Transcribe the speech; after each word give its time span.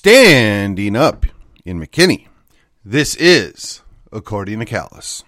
standing 0.00 0.96
up 0.96 1.26
in 1.62 1.78
McKinney. 1.78 2.26
This 2.82 3.14
is 3.16 3.82
According 4.10 4.60
to 4.60 4.64
Callus. 4.64 5.24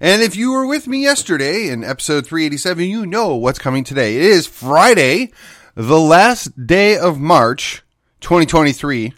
And 0.00 0.20
if 0.20 0.34
you 0.34 0.50
were 0.50 0.66
with 0.66 0.88
me 0.88 1.02
yesterday 1.02 1.68
in 1.68 1.84
episode 1.84 2.26
387, 2.26 2.84
you 2.86 3.06
know 3.06 3.36
what's 3.36 3.60
coming 3.60 3.84
today. 3.84 4.16
It 4.16 4.22
is 4.22 4.48
Friday, 4.48 5.30
the 5.76 6.00
last 6.00 6.66
day 6.66 6.98
of 6.98 7.20
March 7.20 7.84
2023, 8.20 9.14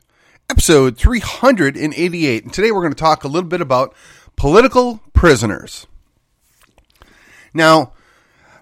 episode 0.50 0.98
388. 0.98 2.44
And 2.44 2.52
today 2.52 2.70
we're 2.70 2.82
going 2.82 2.92
to 2.92 2.98
talk 2.98 3.24
a 3.24 3.28
little 3.28 3.48
bit 3.48 3.62
about 3.62 3.94
political 4.36 5.00
prisoners. 5.14 5.86
Now, 7.54 7.94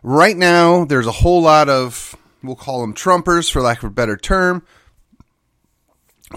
right 0.05 0.37
now, 0.37 0.85
there's 0.85 1.09
a 1.09 1.11
whole 1.11 1.43
lot 1.43 1.69
of, 1.69 2.15
we'll 2.41 2.55
call 2.55 2.83
them 2.83 2.95
Trumpers 2.95 3.51
for 3.51 3.61
lack 3.61 3.79
of 3.79 3.91
a 3.91 3.93
better 3.93 4.17
term, 4.17 4.65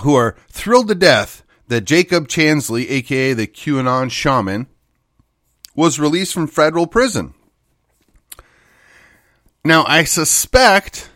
who 0.02 0.16
are 0.16 0.36
thrilled 0.50 0.88
to 0.90 0.96
death 0.96 1.44
that 1.68 1.82
Jacob 1.82 2.28
Chansley, 2.28 2.90
aka 2.90 3.34
the 3.34 3.48
QAnon 3.48 4.12
shaman, 4.12 4.68
was 5.76 6.00
released 6.00 6.34
from 6.34 6.48
federal 6.48 6.88
prison. 6.88 7.34
Now, 9.66 9.86
I 9.88 10.04
suspect 10.04 11.10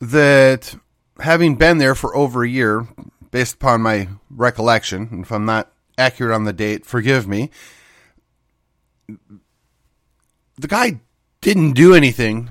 that 0.00 0.76
having 1.20 1.56
been 1.56 1.78
there 1.78 1.94
for 1.94 2.14
over 2.16 2.44
a 2.44 2.48
year, 2.48 2.86
based 3.30 3.54
upon 3.54 3.82
my 3.82 4.08
recollection, 4.30 5.20
if 5.22 5.32
I'm 5.32 5.44
not 5.44 5.72
accurate 5.98 6.34
on 6.34 6.44
the 6.44 6.52
date, 6.52 6.86
forgive 6.86 7.26
me, 7.26 7.50
the 9.08 10.68
guy 10.68 11.00
didn't 11.40 11.72
do 11.72 11.94
anything 11.94 12.50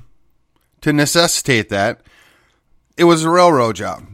to 0.81 0.91
necessitate 0.93 1.69
that. 1.69 2.01
It 2.97 3.05
was 3.05 3.23
a 3.23 3.29
railroad 3.29 3.75
job. 3.75 4.05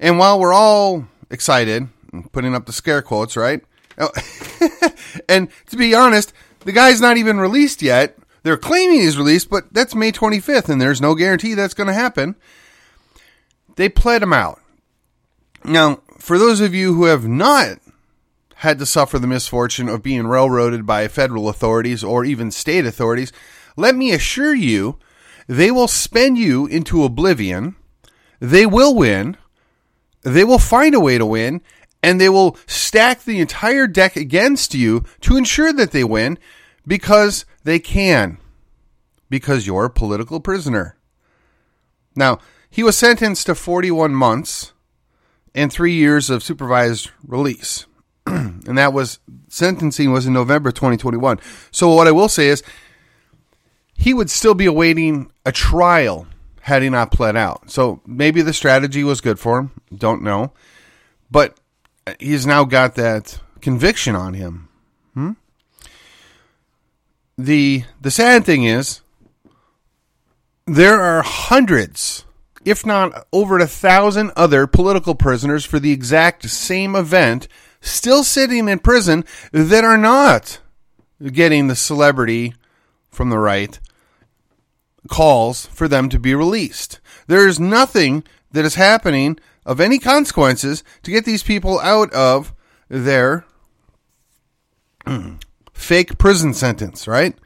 And 0.00 0.18
while 0.18 0.40
we're 0.40 0.54
all 0.54 1.06
excited, 1.30 1.88
putting 2.32 2.54
up 2.54 2.66
the 2.66 2.72
scare 2.72 3.02
quotes, 3.02 3.36
right? 3.36 3.62
and 5.28 5.48
to 5.66 5.76
be 5.76 5.94
honest, 5.94 6.32
the 6.60 6.72
guy's 6.72 7.00
not 7.00 7.18
even 7.18 7.38
released 7.38 7.82
yet. 7.82 8.16
They're 8.42 8.56
claiming 8.56 9.00
he's 9.00 9.18
released, 9.18 9.50
but 9.50 9.72
that's 9.72 9.94
May 9.94 10.10
25th, 10.10 10.70
and 10.70 10.80
there's 10.80 11.02
no 11.02 11.14
guarantee 11.14 11.52
that's 11.52 11.74
going 11.74 11.88
to 11.88 11.92
happen. 11.92 12.34
They 13.76 13.90
pled 13.90 14.22
him 14.22 14.32
out. 14.32 14.60
Now, 15.62 16.00
for 16.18 16.38
those 16.38 16.60
of 16.60 16.74
you 16.74 16.94
who 16.94 17.04
have 17.04 17.28
not 17.28 17.78
had 18.56 18.78
to 18.78 18.86
suffer 18.86 19.18
the 19.18 19.26
misfortune 19.26 19.88
of 19.88 20.02
being 20.02 20.26
railroaded 20.26 20.86
by 20.86 21.08
federal 21.08 21.48
authorities 21.48 22.02
or 22.02 22.24
even 22.24 22.50
state 22.50 22.86
authorities, 22.86 23.32
let 23.76 23.94
me 23.94 24.12
assure 24.12 24.54
you, 24.54 24.98
they 25.46 25.70
will 25.70 25.88
spend 25.88 26.38
you 26.38 26.66
into 26.66 27.04
oblivion. 27.04 27.76
They 28.38 28.64
will 28.64 28.94
win. 28.94 29.36
They 30.22 30.44
will 30.44 30.58
find 30.58 30.94
a 30.94 31.00
way 31.00 31.18
to 31.18 31.26
win, 31.26 31.62
and 32.02 32.20
they 32.20 32.28
will 32.28 32.56
stack 32.66 33.24
the 33.24 33.40
entire 33.40 33.86
deck 33.86 34.16
against 34.16 34.74
you 34.74 35.04
to 35.22 35.36
ensure 35.36 35.72
that 35.72 35.92
they 35.92 36.04
win 36.04 36.38
because 36.86 37.44
they 37.64 37.78
can. 37.78 38.38
Because 39.28 39.66
you're 39.66 39.86
a 39.86 39.90
political 39.90 40.40
prisoner. 40.40 40.96
Now, 42.16 42.38
he 42.68 42.82
was 42.82 42.96
sentenced 42.96 43.46
to 43.46 43.54
41 43.54 44.14
months 44.14 44.72
and 45.54 45.72
three 45.72 45.94
years 45.94 46.30
of 46.30 46.42
supervised 46.42 47.10
release. 47.26 47.86
and 48.26 48.78
that 48.78 48.92
was 48.92 49.18
sentencing 49.48 50.12
was 50.12 50.26
in 50.26 50.32
November 50.32 50.70
2021. 50.70 51.38
So 51.70 51.92
what 51.94 52.06
I 52.06 52.12
will 52.12 52.28
say 52.28 52.48
is 52.48 52.62
he 53.94 54.14
would 54.14 54.30
still 54.30 54.54
be 54.54 54.66
awaiting 54.66 55.30
a 55.44 55.52
trial 55.52 56.26
had 56.60 56.82
he 56.82 56.90
not 56.90 57.12
pled 57.12 57.36
out. 57.36 57.70
So 57.70 58.00
maybe 58.06 58.42
the 58.42 58.52
strategy 58.52 59.02
was 59.02 59.20
good 59.20 59.38
for 59.38 59.58
him. 59.58 59.70
Don't 59.94 60.22
know. 60.22 60.52
But 61.30 61.58
he's 62.18 62.46
now 62.46 62.64
got 62.64 62.94
that 62.96 63.40
conviction 63.60 64.14
on 64.14 64.34
him. 64.34 64.68
Hmm? 65.14 65.32
The 67.38 67.84
the 68.00 68.10
sad 68.10 68.44
thing 68.44 68.64
is 68.64 69.00
there 70.66 71.00
are 71.00 71.22
hundreds, 71.22 72.24
if 72.64 72.84
not 72.84 73.26
over 73.32 73.58
a 73.58 73.66
thousand 73.66 74.32
other 74.36 74.66
political 74.66 75.14
prisoners 75.14 75.64
for 75.64 75.78
the 75.78 75.92
exact 75.92 76.48
same 76.48 76.94
event 76.94 77.48
still 77.80 78.22
sitting 78.22 78.68
in 78.68 78.78
prison 78.78 79.24
that 79.52 79.84
are 79.84 79.98
not 79.98 80.60
getting 81.32 81.66
the 81.66 81.74
celebrity 81.74 82.54
from 83.10 83.30
the 83.30 83.38
right 83.38 83.80
calls 85.10 85.66
for 85.66 85.86
them 85.86 86.08
to 86.08 86.18
be 86.18 86.34
released. 86.34 87.00
There 87.26 87.46
is 87.46 87.60
nothing 87.60 88.24
that 88.52 88.64
is 88.64 88.76
happening 88.76 89.38
of 89.66 89.80
any 89.80 89.98
consequences 89.98 90.82
to 91.02 91.10
get 91.10 91.26
these 91.26 91.42
people 91.42 91.78
out 91.80 92.10
of 92.14 92.54
their 92.88 93.44
fake 95.74 96.16
prison 96.16 96.54
sentence, 96.54 97.06
right? 97.06 97.36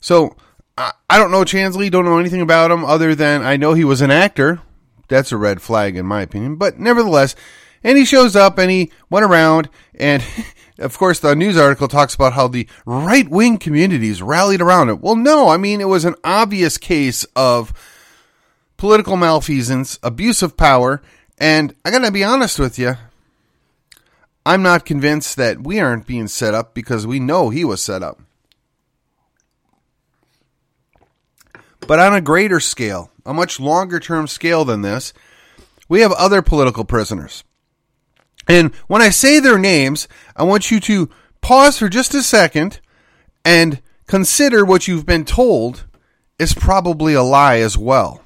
So 0.00 0.36
I, 0.76 0.92
don't 1.10 1.30
know 1.30 1.44
Chansley, 1.44 1.90
don't 1.90 2.04
know 2.04 2.18
anything 2.18 2.40
about 2.40 2.70
him 2.70 2.84
other 2.84 3.14
than 3.14 3.42
I 3.42 3.56
know 3.56 3.74
he 3.74 3.84
was 3.84 4.00
an 4.00 4.10
actor. 4.10 4.60
That's 5.08 5.32
a 5.32 5.36
red 5.36 5.60
flag 5.60 5.96
in 5.96 6.06
my 6.06 6.22
opinion. 6.22 6.56
But 6.56 6.78
nevertheless, 6.78 7.36
and 7.82 7.98
he 7.98 8.04
shows 8.04 8.34
up 8.34 8.58
and 8.58 8.70
he 8.70 8.90
went 9.10 9.26
around 9.26 9.68
and 9.94 10.24
of 10.78 10.98
course 10.98 11.20
the 11.20 11.34
news 11.34 11.56
article 11.56 11.88
talks 11.88 12.14
about 12.14 12.32
how 12.32 12.48
the 12.48 12.68
right 12.84 13.28
wing 13.28 13.58
communities 13.58 14.22
rallied 14.22 14.60
around 14.60 14.88
it. 14.88 15.00
Well, 15.00 15.16
no, 15.16 15.48
I 15.48 15.56
mean 15.56 15.80
it 15.80 15.88
was 15.88 16.04
an 16.04 16.16
obvious 16.24 16.78
case 16.78 17.24
of 17.36 17.72
political 18.76 19.16
malfeasance, 19.16 19.98
abuse 20.02 20.42
of 20.42 20.56
power, 20.56 21.02
and 21.38 21.74
I 21.84 21.90
gotta 21.90 22.10
be 22.10 22.24
honest 22.24 22.58
with 22.58 22.78
you. 22.78 22.96
I'm 24.46 24.62
not 24.62 24.84
convinced 24.84 25.36
that 25.36 25.62
we 25.62 25.80
aren't 25.80 26.06
being 26.06 26.28
set 26.28 26.54
up 26.54 26.74
because 26.74 27.06
we 27.06 27.18
know 27.18 27.48
he 27.48 27.64
was 27.64 27.82
set 27.82 28.02
up. 28.02 28.20
But 31.86 31.98
on 31.98 32.14
a 32.14 32.20
greater 32.20 32.60
scale, 32.60 33.10
a 33.24 33.34
much 33.34 33.58
longer 33.60 34.00
term 34.00 34.26
scale 34.26 34.64
than 34.64 34.82
this, 34.82 35.12
we 35.88 36.00
have 36.00 36.12
other 36.12 36.42
political 36.42 36.84
prisoners. 36.84 37.44
And 38.48 38.74
when 38.86 39.02
I 39.02 39.10
say 39.10 39.40
their 39.40 39.58
names, 39.58 40.08
I 40.36 40.42
want 40.42 40.70
you 40.70 40.80
to 40.80 41.10
pause 41.40 41.78
for 41.78 41.88
just 41.88 42.14
a 42.14 42.22
second 42.22 42.80
and 43.44 43.80
consider 44.06 44.64
what 44.64 44.88
you've 44.88 45.06
been 45.06 45.24
told 45.24 45.84
is 46.38 46.54
probably 46.54 47.14
a 47.14 47.22
lie 47.22 47.58
as 47.58 47.78
well. 47.78 48.22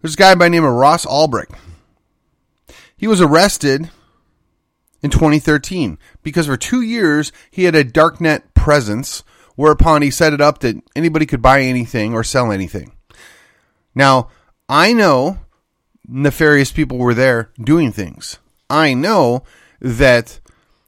There's 0.00 0.14
a 0.14 0.18
guy 0.18 0.34
by 0.34 0.46
the 0.46 0.50
name 0.50 0.64
of 0.64 0.72
Ross 0.72 1.04
Ulbricht. 1.04 1.54
He 2.96 3.06
was 3.06 3.20
arrested 3.20 3.90
in 5.02 5.10
2013 5.10 5.98
because 6.22 6.46
for 6.46 6.56
two 6.56 6.82
years 6.82 7.32
he 7.50 7.64
had 7.64 7.74
a 7.74 7.84
darknet 7.84 8.54
presence 8.54 9.22
whereupon 9.56 10.02
he 10.02 10.10
set 10.10 10.32
it 10.32 10.40
up 10.40 10.60
that 10.60 10.76
anybody 10.96 11.26
could 11.26 11.42
buy 11.42 11.62
anything 11.62 12.14
or 12.14 12.24
sell 12.24 12.50
anything. 12.50 12.92
Now, 13.94 14.28
I 14.68 14.92
know 14.92 15.38
nefarious 16.06 16.72
people 16.72 16.98
were 16.98 17.14
there 17.14 17.50
doing 17.62 17.92
things. 17.92 18.38
I 18.70 18.94
know 18.94 19.42
that 19.80 20.40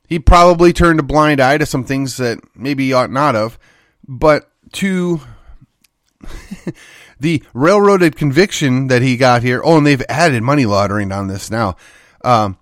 he 0.06 0.18
probably 0.18 0.72
turned 0.72 1.00
a 1.00 1.02
blind 1.02 1.40
eye 1.40 1.58
to 1.58 1.66
some 1.66 1.84
things 1.84 2.16
that 2.18 2.38
maybe 2.54 2.86
he 2.86 2.92
ought 2.92 3.10
not 3.10 3.34
have, 3.34 3.58
but 4.06 4.50
to 4.72 5.20
the 7.20 7.42
railroaded 7.54 8.16
conviction 8.16 8.88
that 8.88 9.02
he 9.02 9.16
got 9.16 9.42
here. 9.42 9.60
Oh, 9.64 9.78
and 9.78 9.86
they've 9.86 10.04
added 10.08 10.42
money 10.42 10.66
laundering 10.66 11.12
on 11.12 11.28
this 11.28 11.50
now. 11.50 11.76
Um, 12.24 12.58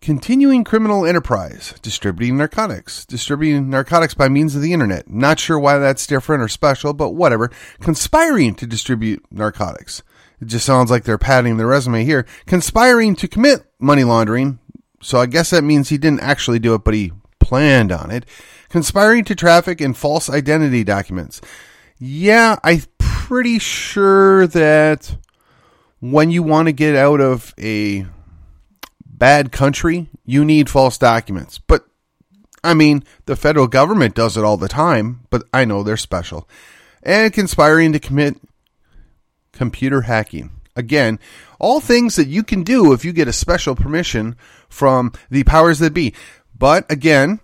continuing 0.00 0.64
criminal 0.64 1.06
enterprise, 1.06 1.74
distributing 1.82 2.36
narcotics, 2.36 3.04
distributing 3.06 3.70
narcotics 3.70 4.14
by 4.14 4.28
means 4.28 4.56
of 4.56 4.62
the 4.62 4.72
internet. 4.72 5.08
Not 5.08 5.38
sure 5.38 5.58
why 5.58 5.78
that's 5.78 6.06
different 6.06 6.42
or 6.42 6.48
special, 6.48 6.92
but 6.92 7.10
whatever. 7.10 7.50
Conspiring 7.80 8.54
to 8.56 8.66
distribute 8.66 9.24
narcotics. 9.30 10.02
It 10.42 10.48
just 10.48 10.66
sounds 10.66 10.90
like 10.90 11.04
they're 11.04 11.18
padding 11.18 11.56
their 11.56 11.68
resume 11.68 12.04
here. 12.04 12.26
Conspiring 12.46 13.14
to 13.16 13.28
commit 13.28 13.64
money 13.78 14.02
laundering. 14.02 14.58
So 15.00 15.20
I 15.20 15.26
guess 15.26 15.50
that 15.50 15.62
means 15.62 15.88
he 15.88 15.98
didn't 15.98 16.20
actually 16.20 16.58
do 16.58 16.74
it, 16.74 16.82
but 16.82 16.94
he 16.94 17.12
planned 17.38 17.92
on 17.92 18.10
it. 18.10 18.26
Conspiring 18.68 19.22
to 19.26 19.36
traffic 19.36 19.80
in 19.80 19.94
false 19.94 20.28
identity 20.28 20.82
documents. 20.82 21.40
Yeah, 21.96 22.56
I'm 22.64 22.82
pretty 22.98 23.60
sure 23.60 24.48
that 24.48 25.16
when 26.00 26.32
you 26.32 26.42
want 26.42 26.66
to 26.66 26.72
get 26.72 26.96
out 26.96 27.20
of 27.20 27.54
a 27.56 28.04
bad 29.06 29.52
country, 29.52 30.08
you 30.24 30.44
need 30.44 30.68
false 30.68 30.98
documents. 30.98 31.58
But 31.58 31.86
I 32.64 32.74
mean, 32.74 33.04
the 33.26 33.36
federal 33.36 33.68
government 33.68 34.16
does 34.16 34.36
it 34.36 34.42
all 34.42 34.56
the 34.56 34.68
time, 34.68 35.20
but 35.30 35.44
I 35.52 35.64
know 35.64 35.84
they're 35.84 35.96
special. 35.96 36.48
And 37.04 37.32
conspiring 37.32 37.92
to 37.92 38.00
commit 38.00 38.40
computer 39.52 40.02
hacking. 40.02 40.50
Again, 40.74 41.18
all 41.58 41.80
things 41.80 42.16
that 42.16 42.28
you 42.28 42.42
can 42.42 42.62
do 42.62 42.92
if 42.92 43.04
you 43.04 43.12
get 43.12 43.28
a 43.28 43.32
special 43.32 43.74
permission 43.74 44.36
from 44.68 45.12
the 45.30 45.44
powers 45.44 45.78
that 45.80 45.92
be. 45.92 46.14
But 46.56 46.90
again, 46.90 47.40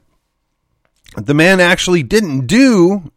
the 1.17 1.35
man 1.35 1.61
actually 1.61 2.03
didn't 2.03 2.47
do 2.47 3.13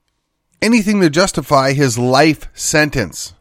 anything 0.61 1.01
to 1.01 1.09
justify 1.09 1.73
his 1.73 1.97
life 1.97 2.49
sentence. 2.53 3.33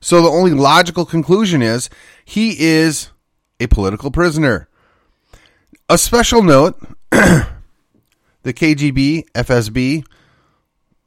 So 0.00 0.22
the 0.22 0.28
only 0.28 0.52
logical 0.52 1.04
conclusion 1.04 1.62
is 1.62 1.90
he 2.24 2.56
is 2.58 3.10
a 3.60 3.66
political 3.66 4.10
prisoner. 4.10 4.68
A 5.88 5.98
special 5.98 6.42
note 6.42 6.78
the 7.10 7.48
KGB, 8.44 9.30
FSB, 9.32 10.04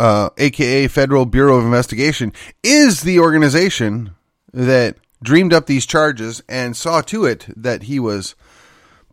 uh, 0.01 0.31
aka 0.39 0.88
Federal 0.88 1.27
Bureau 1.27 1.59
of 1.59 1.63
Investigation, 1.63 2.33
is 2.63 3.01
the 3.01 3.19
organization 3.19 4.15
that 4.51 4.98
dreamed 5.21 5.53
up 5.53 5.68
these 5.68 5.86
charges 5.86 6.42
and 6.50 6.75
saw 6.75 7.01
to 7.01 7.24
it 7.25 7.45
that 7.56 7.83
he 7.83 8.00
was 8.00 8.33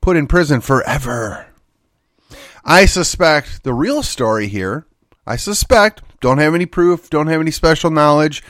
put 0.00 0.16
in 0.16 0.26
prison 0.26 0.62
forever. 0.62 1.46
I 2.64 2.86
suspect 2.86 3.64
the 3.64 3.74
real 3.74 4.02
story 4.02 4.48
here, 4.48 4.86
I 5.26 5.36
suspect, 5.36 6.02
don't 6.22 6.38
have 6.38 6.54
any 6.54 6.64
proof, 6.64 7.10
don't 7.10 7.26
have 7.26 7.42
any 7.42 7.50
special 7.50 7.90
knowledge. 7.90 8.42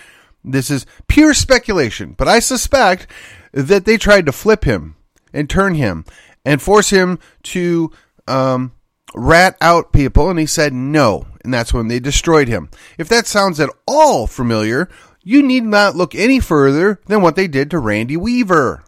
This 0.45 0.71
is 0.71 0.87
pure 1.09 1.35
speculation, 1.35 2.15
but 2.17 2.29
I 2.29 2.39
suspect 2.39 3.09
that 3.51 3.85
they 3.85 3.97
tried 3.97 4.27
to 4.27 4.33
flip 4.33 4.63
him 4.63 4.95
and 5.33 5.51
turn 5.51 5.75
him 5.75 6.05
and 6.45 6.63
force 6.63 6.91
him 6.91 7.19
to 7.43 7.91
um, 8.29 8.75
rat 9.13 9.57
out 9.61 9.93
people, 9.93 10.31
and 10.31 10.39
he 10.39 10.47
said 10.47 10.73
no, 10.73 11.27
and 11.45 11.53
that's 11.53 11.73
when 11.73 11.89
they 11.89 12.01
destroyed 12.01 12.49
him. 12.49 12.71
If 12.99 13.09
that 13.09 13.27
sounds 13.27 13.61
at 13.61 13.71
all 13.87 14.27
familiar, 14.27 14.89
you 15.23 15.43
need 15.43 15.65
not 15.65 15.97
look 15.97 16.15
any 16.15 16.41
further 16.41 17.01
than 17.07 17.23
what 17.23 17.37
they 17.37 17.49
did 17.49 17.71
to 17.71 17.79
Randy 17.79 18.17
Weaver. 18.17 18.83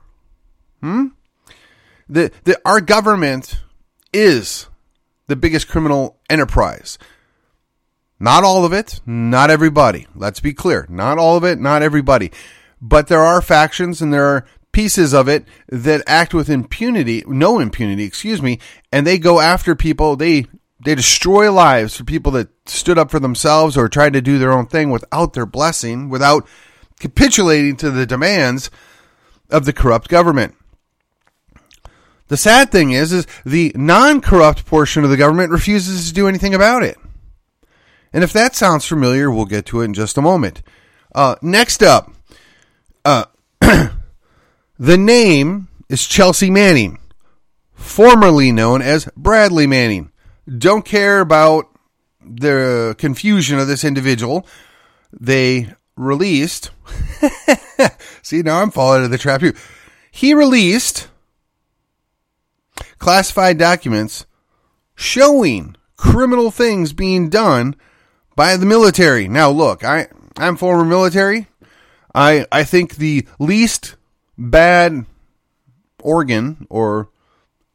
Hmm? 0.81 1.09
The, 2.09 2.33
the, 2.45 2.61
our 2.65 2.81
government 2.81 3.61
is 4.13 4.67
the 5.27 5.37
biggest 5.37 5.69
criminal 5.69 6.19
enterprise. 6.29 6.99
Not 8.19 8.45
all 8.45 8.65
of 8.65 8.73
it, 8.73 9.01
not 9.07 9.51
everybody. 9.51 10.07
Let's 10.15 10.41
be 10.41 10.53
clear. 10.53 10.87
Not 10.91 11.19
all 11.19 11.37
of 11.37 11.45
it, 11.45 11.59
not 11.59 11.83
everybody. 11.83 12.31
But 12.81 13.09
there 13.09 13.23
are 13.23 13.41
factions 13.41 14.03
and 14.03 14.13
there 14.13 14.27
are 14.27 14.47
pieces 14.73 15.15
of 15.15 15.29
it 15.29 15.45
that 15.69 16.03
act 16.07 16.35
with 16.35 16.49
impunity, 16.49 17.25
no 17.27 17.59
impunity, 17.59 18.05
excuse 18.05 18.43
me, 18.43 18.59
and 18.93 19.07
they 19.07 19.19
go 19.19 19.41
after 19.41 19.75
people. 19.75 20.17
They 20.17 20.47
they 20.83 20.95
destroy 20.95 21.53
lives 21.53 21.97
for 21.97 22.05
people 22.05 22.33
that 22.33 22.49
stood 22.67 22.99
up 22.99 23.11
for 23.11 23.21
themselves 23.21 23.77
or 23.77 23.89
tried 23.89 24.15
to 24.15 24.23
do 24.23 24.39
their 24.39 24.53
own 24.53 24.67
thing 24.67 24.91
without 24.91 25.35
their 25.35 25.47
blessing, 25.47 26.09
without 26.09 26.47
capitulating 26.99 27.77
to 27.77 27.91
the 27.91 28.07
demands 28.07 28.71
of 29.51 29.65
the 29.65 29.73
corrupt 29.73 30.09
government. 30.09 30.55
The 32.29 32.37
sad 32.37 32.71
thing 32.71 32.93
is, 32.93 33.13
is 33.13 33.27
the 33.45 33.73
non-corrupt 33.75 34.65
portion 34.65 35.03
of 35.03 35.11
the 35.11 35.17
government 35.17 35.51
refuses 35.51 36.09
to 36.09 36.15
do 36.15 36.29
anything 36.29 36.55
about 36.55 36.83
it. 36.83 36.97
And 38.13 38.25
if 38.25 38.33
that 38.33 38.55
sounds 38.55 38.87
familiar, 38.87 39.31
we'll 39.31 39.47
get 39.47 39.67
to 39.67 39.81
it 39.83 39.87
in 39.87 39.95
just 39.95 40.17
a 40.17 40.23
moment. 40.23 40.63
Uh, 41.15 41.37
next 41.43 41.83
up, 41.83 42.13
uh, 43.05 43.25
the 43.61 44.99
name 44.99 45.69
is 45.89 46.07
Chelsea 46.07 46.51
Manning, 46.51 46.99
formerly 47.75 48.53
known 48.53 48.81
as 48.81 49.09
Bradley 49.17 49.67
Manning. 49.67 50.10
Don't 50.59 50.85
care 50.85 51.21
about 51.21 51.69
the 52.25 52.95
confusion 52.99 53.59
of 53.59 53.69
this 53.69 53.85
individual. 53.85 54.47
They 55.13 55.75
released. 55.97 56.71
See, 58.23 58.43
now 58.43 58.61
I'm 58.63 58.71
falling 58.71 59.05
into 59.05 59.09
the 59.09 59.19
trap 59.19 59.41
here. 59.41 59.55
He 60.11 60.35
released 60.35 61.09
classified 62.99 63.59
documents 63.59 64.27
showing 64.95 65.77
criminal 65.97 66.51
things 66.51 66.93
being 66.93 67.29
done 67.29 67.77
by 68.35 68.57
the 68.57 68.67
military. 68.67 69.29
Now, 69.29 69.51
look, 69.51 69.85
I 69.85 70.09
I'm 70.37 70.57
former 70.57 70.85
military. 70.85 71.49
I 72.15 72.47
I 72.51 72.65
think 72.65 72.97
the 72.97 73.27
least 73.39 73.97
bad 74.37 75.05
organ 76.03 76.67
or 76.71 77.11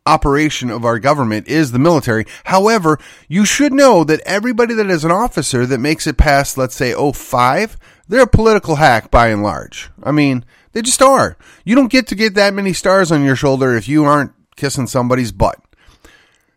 operation 0.06 0.70
of 0.70 0.86
our 0.86 1.00
government 1.00 1.48
is 1.48 1.72
the 1.72 1.80
military. 1.80 2.26
However, 2.46 3.00
you 3.28 3.46
should 3.46 3.74
know 3.74 4.04
that 4.04 4.22
everybody 4.26 4.74
that 4.76 4.90
is 4.90 5.04
an 5.04 5.12
officer 5.12 5.66
that 5.66 5.80
makes 5.80 6.06
it 6.06 6.18
past, 6.18 6.58
let's 6.58 6.76
say, 6.76 6.94
05, 6.94 7.78
they're 8.08 8.24
a 8.24 8.28
political 8.28 8.76
hack 8.76 9.10
by 9.10 9.30
and 9.30 9.42
large. 9.42 9.90
I 10.04 10.12
mean, 10.12 10.46
they 10.74 10.82
just 10.82 11.02
are. 11.02 11.38
You 11.64 11.76
don't 11.76 11.92
get 11.92 12.08
to 12.08 12.16
get 12.16 12.36
that 12.36 12.54
many 12.54 12.74
stars 12.74 13.12
on 13.12 13.24
your 13.24 13.36
shoulder 13.36 13.76
if 13.76 13.88
you 13.88 14.04
aren't 14.04 14.34
kissing 14.56 14.88
somebody's 14.88 15.32
butt. 15.32 15.60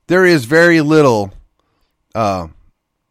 There 0.09 0.27
is 0.27 0.45
very 0.45 0.81
little 0.81 1.33
uh, 2.15 2.49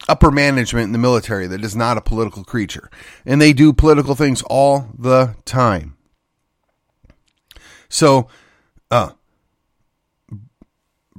upper 0.08 0.32
management 0.32 0.86
in 0.86 0.92
the 0.92 0.98
military 0.98 1.48
that 1.48 1.64
is 1.64 1.76
not 1.76 1.98
a 1.98 2.02
political 2.02 2.44
creature. 2.44 2.90
And 3.26 3.42
they 3.42 3.54
do 3.54 3.74
political 3.74 4.16
things 4.16 4.44
all 4.44 4.90
the 4.98 5.36
time. 5.46 5.98
So, 7.90 8.28
uh, 8.92 9.12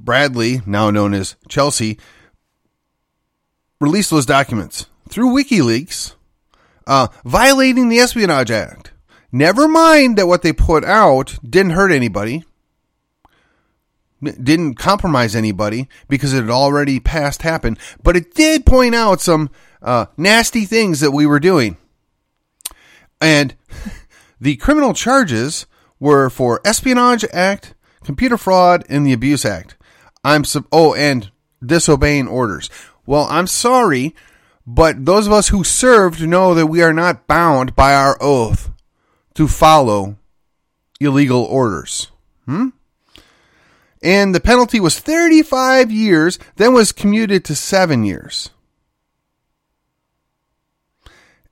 Bradley, 0.03 0.61
now 0.65 0.89
known 0.89 1.13
as 1.13 1.35
Chelsea, 1.47 1.99
released 3.79 4.09
those 4.09 4.25
documents 4.25 4.87
through 5.07 5.33
WikiLeaks, 5.33 6.15
uh, 6.87 7.07
violating 7.23 7.89
the 7.89 7.99
Espionage 7.99 8.51
Act. 8.51 8.91
Never 9.31 9.67
mind 9.67 10.17
that 10.17 10.27
what 10.27 10.41
they 10.41 10.53
put 10.53 10.83
out 10.83 11.37
didn't 11.47 11.73
hurt 11.73 11.91
anybody, 11.91 12.43
didn't 14.21 14.75
compromise 14.75 15.35
anybody 15.35 15.87
because 16.07 16.33
it 16.33 16.41
had 16.41 16.49
already 16.49 16.99
past 16.99 17.43
happened, 17.43 17.77
but 18.03 18.15
it 18.15 18.33
did 18.33 18.65
point 18.65 18.95
out 18.95 19.21
some 19.21 19.49
uh, 19.81 20.07
nasty 20.17 20.65
things 20.65 20.99
that 20.99 21.11
we 21.11 21.25
were 21.25 21.39
doing. 21.39 21.77
And 23.21 23.55
the 24.41 24.55
criminal 24.57 24.93
charges 24.93 25.65
were 25.99 26.29
for 26.29 26.61
Espionage 26.65 27.25
Act, 27.31 27.75
Computer 28.03 28.37
Fraud, 28.37 28.83
and 28.89 29.05
the 29.05 29.13
Abuse 29.13 29.45
Act. 29.45 29.75
I'm 30.29 30.43
sub- 30.43 30.67
oh, 30.71 30.93
and 30.93 31.31
disobeying 31.65 32.27
orders. 32.27 32.69
Well, 33.05 33.27
I'm 33.29 33.47
sorry, 33.47 34.15
but 34.65 35.05
those 35.05 35.25
of 35.25 35.33
us 35.33 35.47
who 35.47 35.63
served 35.63 36.21
know 36.21 36.53
that 36.53 36.67
we 36.67 36.83
are 36.83 36.93
not 36.93 37.25
bound 37.25 37.75
by 37.75 37.95
our 37.95 38.15
oath 38.21 38.69
to 39.33 39.47
follow 39.47 40.17
illegal 40.99 41.43
orders. 41.43 42.11
Hmm? 42.45 42.67
And 44.03 44.35
the 44.35 44.39
penalty 44.39 44.79
was 44.79 44.99
35 44.99 45.91
years, 45.91 46.37
then 46.57 46.73
was 46.73 46.91
commuted 46.91 47.43
to 47.45 47.55
seven 47.55 48.03
years. 48.03 48.51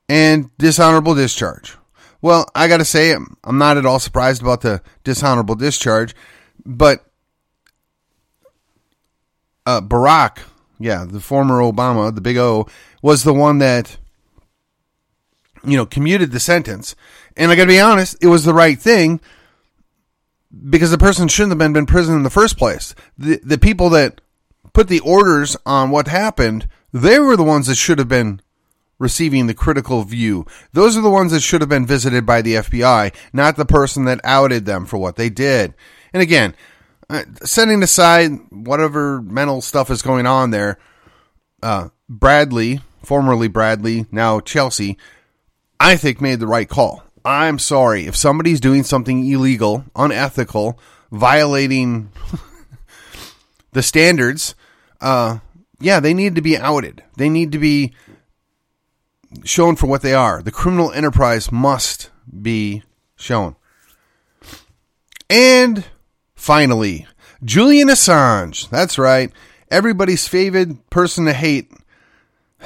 And 0.08 0.56
dishonorable 0.56 1.16
discharge. 1.16 1.76
Well, 2.22 2.46
I 2.54 2.68
got 2.68 2.78
to 2.78 2.84
say, 2.84 3.12
I'm 3.12 3.58
not 3.58 3.76
at 3.76 3.84
all 3.84 3.98
surprised 3.98 4.40
about 4.40 4.60
the 4.60 4.80
dishonorable 5.02 5.56
discharge, 5.56 6.14
but 6.64 7.07
uh, 9.68 9.82
Barack, 9.82 10.38
yeah, 10.78 11.04
the 11.04 11.20
former 11.20 11.60
Obama, 11.60 12.14
the 12.14 12.22
big 12.22 12.38
O, 12.38 12.66
was 13.02 13.22
the 13.22 13.34
one 13.34 13.58
that, 13.58 13.98
you 15.62 15.76
know, 15.76 15.84
commuted 15.84 16.32
the 16.32 16.40
sentence. 16.40 16.96
And 17.36 17.50
I 17.50 17.54
got 17.54 17.64
to 17.64 17.68
be 17.68 17.78
honest, 17.78 18.16
it 18.22 18.28
was 18.28 18.44
the 18.44 18.54
right 18.54 18.78
thing 18.78 19.20
because 20.70 20.90
the 20.90 20.96
person 20.96 21.28
shouldn't 21.28 21.50
have 21.50 21.58
been 21.58 21.76
in 21.76 21.84
prison 21.84 22.16
in 22.16 22.22
the 22.22 22.30
first 22.30 22.56
place. 22.56 22.94
The 23.18 23.40
the 23.44 23.58
people 23.58 23.90
that 23.90 24.22
put 24.72 24.88
the 24.88 25.00
orders 25.00 25.54
on 25.66 25.90
what 25.90 26.08
happened, 26.08 26.66
they 26.90 27.18
were 27.18 27.36
the 27.36 27.44
ones 27.44 27.66
that 27.66 27.74
should 27.74 27.98
have 27.98 28.08
been 28.08 28.40
receiving 28.98 29.46
the 29.46 29.54
critical 29.54 30.02
view. 30.02 30.46
Those 30.72 30.96
are 30.96 31.02
the 31.02 31.10
ones 31.10 31.32
that 31.32 31.40
should 31.40 31.60
have 31.60 31.68
been 31.68 31.86
visited 31.86 32.24
by 32.24 32.40
the 32.40 32.54
FBI, 32.54 33.14
not 33.34 33.56
the 33.56 33.66
person 33.66 34.06
that 34.06 34.20
outed 34.24 34.64
them 34.64 34.86
for 34.86 34.96
what 34.96 35.16
they 35.16 35.28
did. 35.28 35.74
And 36.14 36.22
again, 36.22 36.54
uh, 37.10 37.22
setting 37.44 37.82
aside 37.82 38.32
whatever 38.50 39.22
mental 39.22 39.60
stuff 39.60 39.90
is 39.90 40.02
going 40.02 40.26
on 40.26 40.50
there, 40.50 40.78
uh, 41.62 41.88
Bradley, 42.08 42.80
formerly 43.02 43.48
Bradley, 43.48 44.06
now 44.10 44.40
Chelsea, 44.40 44.98
I 45.80 45.96
think 45.96 46.20
made 46.20 46.40
the 46.40 46.46
right 46.46 46.68
call. 46.68 47.02
I'm 47.24 47.58
sorry 47.58 48.06
if 48.06 48.16
somebody's 48.16 48.60
doing 48.60 48.84
something 48.84 49.26
illegal, 49.26 49.84
unethical, 49.94 50.78
violating 51.10 52.10
the 53.72 53.82
standards. 53.82 54.54
Uh, 55.00 55.38
yeah, 55.80 56.00
they 56.00 56.14
need 56.14 56.34
to 56.34 56.42
be 56.42 56.56
outed. 56.56 57.04
They 57.16 57.28
need 57.28 57.52
to 57.52 57.58
be 57.58 57.92
shown 59.44 59.76
for 59.76 59.86
what 59.86 60.02
they 60.02 60.14
are. 60.14 60.42
The 60.42 60.50
criminal 60.50 60.90
enterprise 60.92 61.52
must 61.52 62.10
be 62.42 62.82
shown. 63.16 63.56
And 65.30 65.84
Finally, 66.38 67.04
Julian 67.44 67.88
Assange. 67.88 68.70
That's 68.70 68.96
right. 68.96 69.32
Everybody's 69.72 70.28
favorite 70.28 70.88
person 70.88 71.26
to 71.26 71.34
hate. 71.34 71.70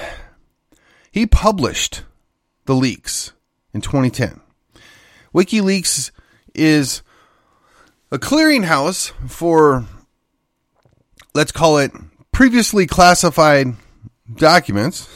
He 1.10 1.26
published 1.26 2.04
the 2.64 2.74
leaks 2.74 3.32
in 3.74 3.82
2010. 3.82 4.40
WikiLeaks 5.34 6.10
is 6.54 7.02
a 8.10 8.18
clearinghouse 8.18 9.12
for, 9.28 9.84
let's 11.34 11.52
call 11.52 11.76
it, 11.76 11.92
previously 12.30 12.86
classified 12.86 13.74
documents. 14.34 15.06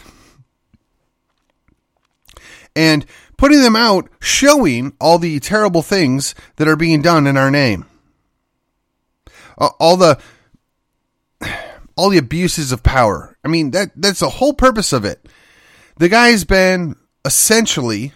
And 2.74 3.06
putting 3.38 3.62
them 3.62 3.76
out, 3.76 4.10
showing 4.20 4.92
all 5.00 5.18
the 5.18 5.40
terrible 5.40 5.80
things 5.80 6.34
that 6.56 6.68
are 6.68 6.76
being 6.76 7.00
done 7.00 7.26
in 7.26 7.38
our 7.38 7.50
name. 7.50 7.86
All 9.58 9.96
the 9.96 10.18
all 11.96 12.10
the 12.10 12.18
abuses 12.18 12.72
of 12.72 12.82
power. 12.82 13.36
I 13.44 13.48
mean, 13.48 13.70
that 13.70 13.90
that's 13.96 14.20
the 14.20 14.28
whole 14.28 14.52
purpose 14.52 14.92
of 14.92 15.04
it. 15.04 15.26
The 15.96 16.08
guy's 16.08 16.44
been 16.44 16.96
essentially 17.24 18.12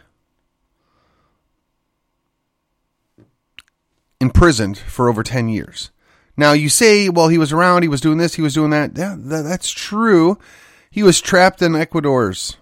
imprisoned 4.20 4.78
for 4.78 5.08
over 5.08 5.22
10 5.22 5.48
years. 5.48 5.90
Now, 6.36 6.52
you 6.52 6.68
say, 6.68 7.08
well, 7.08 7.28
he 7.28 7.38
was 7.38 7.52
around, 7.52 7.82
he 7.82 7.88
was 7.88 8.00
doing 8.00 8.18
this, 8.18 8.34
he 8.34 8.42
was 8.42 8.54
doing 8.54 8.70
that. 8.70 8.96
Yeah, 8.96 9.16
that 9.18 9.42
that's 9.42 9.70
true. 9.70 10.38
He 10.90 11.02
was 11.02 11.20
trapped 11.20 11.62
in 11.62 11.74
Ecuador's 11.74 12.56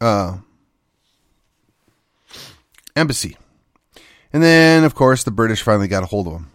uh, 0.00 0.38
embassy. 2.94 3.36
And 4.32 4.42
then, 4.42 4.84
of 4.84 4.94
course, 4.94 5.24
the 5.24 5.30
British 5.30 5.62
finally 5.62 5.88
got 5.88 6.02
a 6.02 6.06
hold 6.06 6.26
of 6.26 6.32
him. 6.34 6.51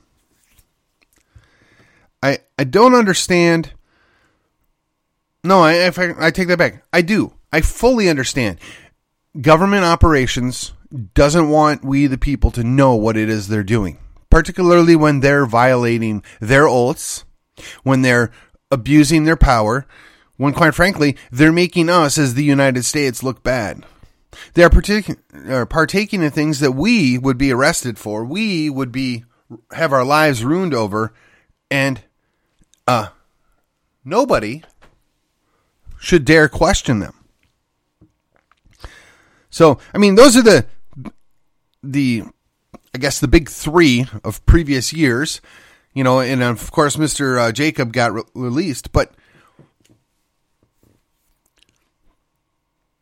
I, 2.21 2.39
I 2.57 2.63
don't 2.63 2.95
understand. 2.95 3.73
No, 5.43 5.61
I, 5.61 5.85
I, 5.85 6.27
I 6.27 6.31
take 6.31 6.47
that 6.47 6.57
back. 6.57 6.83
I 6.91 7.01
do. 7.01 7.33
I 7.51 7.61
fully 7.61 8.09
understand. 8.09 8.59
Government 9.39 9.83
operations 9.83 10.73
doesn't 11.13 11.49
want 11.49 11.83
we, 11.83 12.07
the 12.07 12.17
people, 12.17 12.51
to 12.51 12.63
know 12.63 12.95
what 12.95 13.17
it 13.17 13.29
is 13.29 13.47
they're 13.47 13.63
doing 13.63 13.99
particularly 14.29 14.95
when 14.95 15.19
they're 15.19 15.45
violating 15.45 16.23
their 16.39 16.67
oaths, 16.67 17.25
when 17.83 18.01
they're 18.01 18.31
abusing 18.71 19.23
their 19.23 19.37
power, 19.37 19.87
when 20.35 20.53
quite 20.53 20.75
frankly, 20.75 21.15
they're 21.31 21.51
making 21.51 21.89
us 21.89 22.17
as 22.17 22.33
the 22.33 22.43
United 22.43 22.85
States 22.85 23.23
look 23.23 23.43
bad. 23.43 23.83
They 24.53 24.63
are, 24.63 24.69
partic- 24.69 25.17
are 25.49 25.65
partaking 25.65 26.21
in 26.21 26.31
things 26.31 26.59
that 26.59 26.73
we 26.73 27.17
would 27.17 27.37
be 27.37 27.51
arrested 27.51 27.97
for, 27.97 28.23
we 28.23 28.69
would 28.69 28.91
be 28.91 29.23
have 29.71 29.93
our 29.93 30.03
lives 30.03 30.43
ruined 30.43 30.73
over, 30.73 31.13
and 31.69 32.01
uh, 32.87 33.09
nobody 34.03 34.63
should 35.99 36.25
dare 36.25 36.47
question 36.47 36.99
them. 36.99 37.13
So, 39.49 39.79
I 39.93 39.97
mean, 39.97 40.15
those 40.15 40.37
are 40.37 40.41
the 40.41 40.65
the 41.83 42.23
I 42.93 42.97
guess 42.97 43.19
the 43.19 43.27
big 43.27 43.49
three 43.49 44.05
of 44.23 44.45
previous 44.45 44.93
years, 44.93 45.41
you 45.93 46.03
know, 46.03 46.19
and 46.19 46.41
of 46.43 46.71
course 46.71 46.95
Mr. 46.95 47.39
Uh, 47.39 47.51
Jacob 47.51 47.91
got 47.93 48.13
re- 48.13 48.23
released, 48.33 48.91
but 48.91 49.11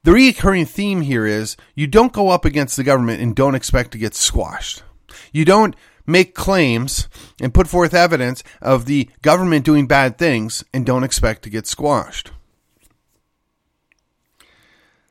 the 0.03 0.11
recurring 0.11 0.65
theme 0.65 1.01
here 1.01 1.25
is 1.25 1.57
you 1.73 1.87
don't 1.87 2.13
go 2.13 2.29
up 2.29 2.45
against 2.45 2.77
the 2.77 2.83
government 2.83 3.21
and 3.21 3.35
don't 3.35 3.55
expect 3.55 3.91
to 3.91 3.97
get 3.97 4.13
squashed. 4.13 4.83
You 5.31 5.45
don't 5.45 5.75
make 6.05 6.35
claims 6.35 7.07
and 7.41 7.53
put 7.53 7.67
forth 7.67 7.93
evidence 7.93 8.43
of 8.61 8.85
the 8.85 9.09
government 9.21 9.65
doing 9.65 9.87
bad 9.87 10.17
things 10.17 10.63
and 10.73 10.85
don't 10.85 11.03
expect 11.03 11.43
to 11.43 11.49
get 11.49 11.67
squashed. 11.67 12.31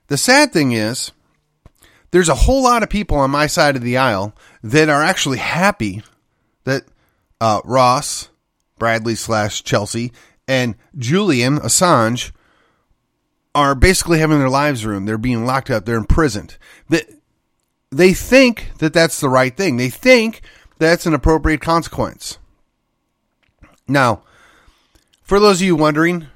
The 0.08 0.16
sad 0.16 0.52
thing 0.52 0.72
is, 0.72 1.12
there's 2.10 2.28
a 2.28 2.34
whole 2.34 2.62
lot 2.62 2.82
of 2.82 2.90
people 2.90 3.16
on 3.16 3.30
my 3.30 3.46
side 3.46 3.74
of 3.74 3.82
the 3.82 3.96
aisle 3.96 4.34
that 4.62 4.88
are 4.88 5.02
actually 5.02 5.38
happy 5.38 6.02
that 6.64 6.84
uh, 7.40 7.60
Ross, 7.64 8.28
Bradley 8.78 9.14
slash 9.14 9.64
Chelsea, 9.64 10.12
and 10.46 10.76
Julian 10.96 11.58
Assange 11.58 12.30
are 13.54 13.74
basically 13.74 14.18
having 14.18 14.38
their 14.38 14.48
lives 14.48 14.84
ruined. 14.84 15.08
They're 15.08 15.18
being 15.18 15.46
locked 15.46 15.70
up. 15.70 15.84
They're 15.84 15.96
imprisoned. 15.96 16.56
That 16.88 17.04
they 17.90 18.12
think 18.12 18.72
that 18.78 18.92
that's 18.92 19.20
the 19.20 19.28
right 19.28 19.56
thing. 19.56 19.76
They 19.76 19.90
think 19.90 20.42
that's 20.84 21.06
an 21.06 21.14
appropriate 21.14 21.60
consequence. 21.60 22.38
Now, 23.88 24.22
for 25.22 25.40
those 25.40 25.60
of 25.60 25.66
you 25.66 25.76
wondering, 25.76 26.28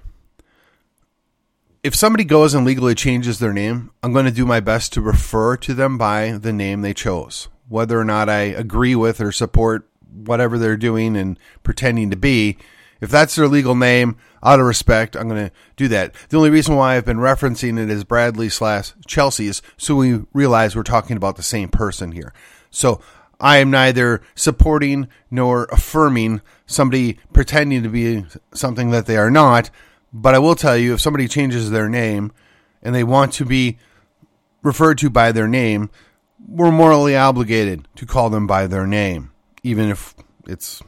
if 1.83 1.95
somebody 1.95 2.25
goes 2.25 2.55
and 2.55 2.67
legally 2.67 2.95
changes 2.95 3.39
their 3.39 3.53
name, 3.53 3.91
I'm 4.03 4.13
going 4.13 4.25
to 4.25 4.31
do 4.31 4.47
my 4.47 4.61
best 4.61 4.93
to 4.95 5.01
refer 5.01 5.57
to 5.59 5.75
them 5.75 5.97
by 5.99 6.33
the 6.33 6.53
name 6.53 6.83
they 6.83 6.95
chose. 6.95 7.49
Whether 7.69 8.01
or 8.01 8.05
not 8.05 8.29
I 8.29 8.41
agree 8.41 8.95
with 8.95 9.21
or 9.21 9.33
support 9.33 9.89
whatever 10.11 10.59
they're 10.59 10.77
doing 10.77 11.17
and 11.17 11.39
pretending 11.63 12.11
to 12.11 12.17
be, 12.17 12.57
if 13.01 13.11
that's 13.11 13.37
their 13.37 13.47
legal 13.47 13.75
name, 13.75 14.17
out 14.43 14.61
of 14.61 14.67
respect, 14.67 15.17
I'm 15.17 15.29
going 15.29 15.49
to 15.49 15.53
do 15.77 15.89
that. 15.89 16.15
The 16.29 16.37
only 16.37 16.51
reason 16.51 16.77
why 16.77 16.97
I've 16.97 17.05
been 17.05 17.19
referencing 17.19 17.79
it 17.79 17.91
as 17.91 18.05
Bradley 18.05 18.49
slash 18.49 18.93
Chelsea 19.07 19.47
is 19.47 19.63
so 19.77 19.97
we 19.97 20.23
realize 20.33 20.75
we're 20.75 20.83
talking 20.83 21.17
about 21.17 21.37
the 21.37 21.43
same 21.43 21.69
person 21.69 22.13
here. 22.13 22.33
So 22.71 23.01
I 23.41 23.59
am 23.59 23.71
neither 23.71 24.21
supporting 24.35 25.09
nor 25.31 25.65
affirming 25.67 26.41
somebody 26.67 27.19
pretending 27.33 27.83
to 27.85 27.89
be 27.89 28.25
something 28.53 28.91
that 28.91 29.07
they 29.07 29.17
are 29.17 29.31
not. 29.31 29.71
But 30.13 30.35
I 30.35 30.39
will 30.39 30.55
tell 30.55 30.77
you, 30.77 30.95
if 30.95 31.01
somebody 31.01 31.29
changes 31.29 31.71
their 31.71 31.89
name 31.89 32.33
and 32.83 32.95
they 32.95 33.05
want 33.05 33.33
to 33.35 33.45
be 33.45 33.79
referred 34.63 34.99
to 34.99 35.11
by 35.11 35.33
their 35.33 35.49
name, 35.49 35.91
we're 36.47 36.73
morally 36.73 37.17
obligated 37.17 37.87
to 37.97 38.07
call 38.07 38.31
them 38.31 38.47
by 38.47 38.67
their 38.67 38.87
name, 38.87 39.33
even 39.63 39.89
if 39.89 40.15
it's 40.47 40.83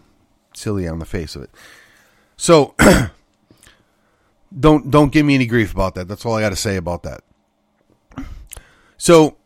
silly 0.54 0.88
on 0.88 0.98
the 0.98 1.04
face 1.04 1.36
of 1.36 1.42
it. 1.42 1.50
So 2.36 2.74
don't 4.58 4.90
don't 4.90 5.12
give 5.12 5.26
me 5.26 5.34
any 5.34 5.46
grief 5.46 5.72
about 5.72 5.94
that. 5.96 6.08
That's 6.08 6.24
all 6.24 6.34
I 6.34 6.40
got 6.40 6.50
to 6.50 6.56
say 6.56 6.76
about 6.76 7.02
that. 7.02 7.22
So 8.96 9.36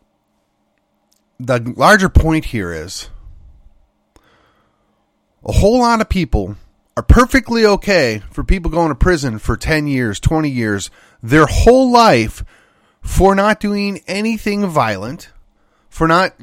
the 1.39 1.73
larger 1.77 2.09
point 2.09 2.47
here 2.47 2.73
is 2.73 3.11
a 5.45 5.53
whole 5.53 5.81
lot 5.81 6.01
of 6.01 6.09
people 6.09 6.57
are 6.97 7.03
perfectly 7.03 7.67
okay 7.67 8.23
for 8.31 8.45
people 8.45 8.71
going 8.71 8.89
to 8.89 8.95
prison 8.95 9.39
for 9.39 9.57
10 9.57 9.87
years, 9.87 10.21
20 10.21 10.49
years, 10.49 10.91
their 11.23 11.47
whole 11.47 11.91
life 11.91 12.45
for 13.01 13.35
not 13.35 13.61
doing 13.61 14.01
anything 14.07 14.67
violent, 14.67 15.31
for 15.89 16.07
not 16.07 16.35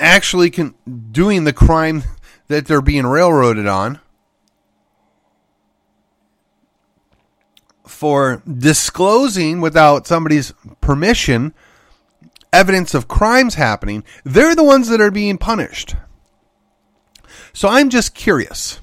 actually 0.00 0.50
con- 0.50 0.74
doing 1.12 1.44
the 1.44 1.52
crime 1.52 2.02
that 2.48 2.66
they're 2.66 2.80
being 2.80 3.06
railroaded 3.06 3.66
on, 3.66 4.00
for 7.86 8.42
disclosing 8.46 9.60
without 9.60 10.06
somebody's 10.06 10.52
permission 10.80 11.54
evidence 12.56 12.94
of 12.94 13.06
crimes 13.06 13.54
happening, 13.54 14.02
they're 14.24 14.54
the 14.54 14.64
ones 14.64 14.88
that 14.88 15.00
are 15.00 15.10
being 15.10 15.38
punished. 15.38 15.94
So 17.52 17.68
I'm 17.68 17.90
just 17.90 18.14
curious 18.14 18.80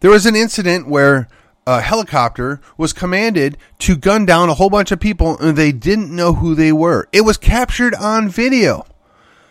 there 0.00 0.10
was 0.10 0.26
an 0.26 0.34
incident 0.34 0.88
where 0.88 1.28
a 1.66 1.80
helicopter 1.80 2.60
was 2.76 2.92
commanded 2.92 3.56
to 3.78 3.96
gun 3.96 4.26
down 4.26 4.48
a 4.48 4.54
whole 4.54 4.70
bunch 4.70 4.90
of 4.90 4.98
people 4.98 5.38
and 5.38 5.56
they 5.56 5.70
didn't 5.70 6.14
know 6.14 6.34
who 6.34 6.54
they 6.54 6.72
were. 6.72 7.08
It 7.12 7.20
was 7.20 7.36
captured 7.36 7.94
on 7.94 8.28
video. 8.28 8.84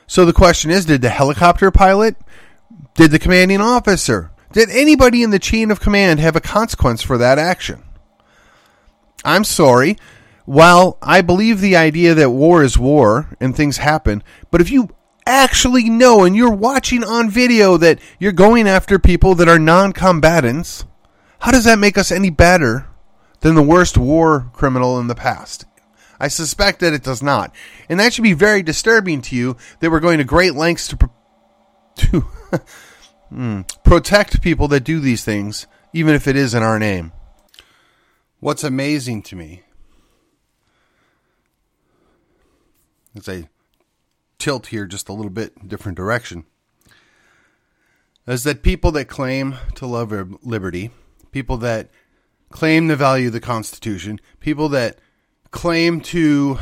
So 0.07 0.25
the 0.25 0.33
question 0.33 0.71
is 0.71 0.85
did 0.85 1.01
the 1.01 1.09
helicopter 1.09 1.71
pilot, 1.71 2.17
did 2.95 3.11
the 3.11 3.19
commanding 3.19 3.61
officer, 3.61 4.31
did 4.51 4.69
anybody 4.69 5.23
in 5.23 5.29
the 5.29 5.39
chain 5.39 5.71
of 5.71 5.79
command 5.79 6.19
have 6.19 6.35
a 6.35 6.41
consequence 6.41 7.01
for 7.01 7.17
that 7.17 7.39
action? 7.39 7.83
I'm 9.23 9.45
sorry. 9.45 9.97
While 10.51 10.97
I 11.01 11.21
believe 11.21 11.61
the 11.61 11.77
idea 11.77 12.13
that 12.13 12.31
war 12.31 12.61
is 12.61 12.77
war 12.77 13.29
and 13.39 13.55
things 13.55 13.77
happen, 13.77 14.21
but 14.51 14.59
if 14.59 14.69
you 14.69 14.89
actually 15.25 15.89
know 15.89 16.25
and 16.25 16.35
you're 16.35 16.51
watching 16.51 17.05
on 17.05 17.29
video 17.29 17.77
that 17.77 17.99
you're 18.19 18.33
going 18.33 18.67
after 18.67 18.99
people 18.99 19.33
that 19.35 19.47
are 19.47 19.57
non 19.57 19.93
combatants, 19.93 20.83
how 21.39 21.51
does 21.51 21.63
that 21.63 21.79
make 21.79 21.97
us 21.97 22.11
any 22.11 22.29
better 22.29 22.89
than 23.39 23.55
the 23.55 23.61
worst 23.61 23.97
war 23.97 24.51
criminal 24.51 24.99
in 24.99 25.07
the 25.07 25.15
past? 25.15 25.63
I 26.19 26.27
suspect 26.27 26.81
that 26.81 26.91
it 26.91 27.03
does 27.03 27.23
not. 27.23 27.55
And 27.87 27.97
that 28.01 28.11
should 28.11 28.23
be 28.23 28.33
very 28.33 28.61
disturbing 28.61 29.21
to 29.21 29.37
you 29.37 29.55
that 29.79 29.89
we're 29.89 30.01
going 30.01 30.17
to 30.17 30.25
great 30.25 30.53
lengths 30.53 30.89
to, 30.89 30.97
to 31.95 32.19
hmm, 33.29 33.61
protect 33.85 34.41
people 34.41 34.67
that 34.67 34.83
do 34.83 34.99
these 34.99 35.23
things, 35.23 35.65
even 35.93 36.13
if 36.13 36.27
it 36.27 36.35
is 36.35 36.53
in 36.53 36.61
our 36.61 36.77
name. 36.77 37.13
What's 38.41 38.65
amazing 38.65 39.21
to 39.21 39.37
me 39.37 39.63
is 43.15 43.27
a 43.27 43.49
tilt 44.37 44.67
here 44.67 44.85
just 44.85 45.09
a 45.09 45.13
little 45.13 45.31
bit 45.31 45.67
different 45.67 45.97
direction 45.97 46.45
is 48.27 48.43
that 48.43 48.63
people 48.63 48.91
that 48.91 49.05
claim 49.05 49.55
to 49.75 49.85
love 49.85 50.11
liberty, 50.43 50.91
people 51.31 51.57
that 51.57 51.89
claim 52.49 52.87
to 52.87 52.95
value 52.95 53.29
the 53.29 53.39
Constitution, 53.39 54.19
people 54.39 54.69
that 54.69 54.99
claim 55.51 56.01
to 56.01 56.57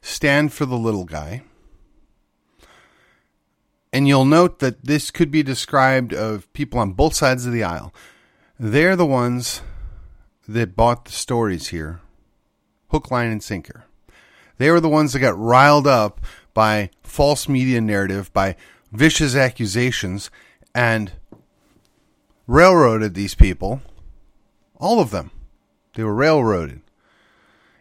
stand 0.00 0.52
for 0.52 0.66
the 0.66 0.78
little 0.78 1.04
guy, 1.04 1.42
and 3.92 4.06
you'll 4.08 4.24
note 4.24 4.58
that 4.58 4.84
this 4.84 5.10
could 5.10 5.30
be 5.30 5.42
described 5.42 6.12
of 6.12 6.52
people 6.52 6.78
on 6.78 6.92
both 6.92 7.14
sides 7.14 7.46
of 7.46 7.52
the 7.52 7.64
aisle. 7.64 7.94
They're 8.58 8.96
the 8.96 9.06
ones 9.06 9.62
that 10.48 10.76
bought 10.76 11.06
the 11.06 11.12
stories 11.12 11.68
here, 11.68 12.00
hook, 12.90 13.10
line, 13.10 13.30
and 13.30 13.42
sinker. 13.42 13.85
They 14.58 14.70
were 14.70 14.80
the 14.80 14.88
ones 14.88 15.12
that 15.12 15.20
got 15.20 15.38
riled 15.38 15.86
up 15.86 16.20
by 16.54 16.90
false 17.02 17.48
media 17.48 17.80
narrative, 17.80 18.32
by 18.32 18.56
vicious 18.92 19.34
accusations, 19.34 20.30
and 20.74 21.12
railroaded 22.46 23.14
these 23.14 23.34
people. 23.34 23.82
All 24.78 25.00
of 25.00 25.10
them. 25.10 25.30
They 25.94 26.04
were 26.04 26.14
railroaded. 26.14 26.82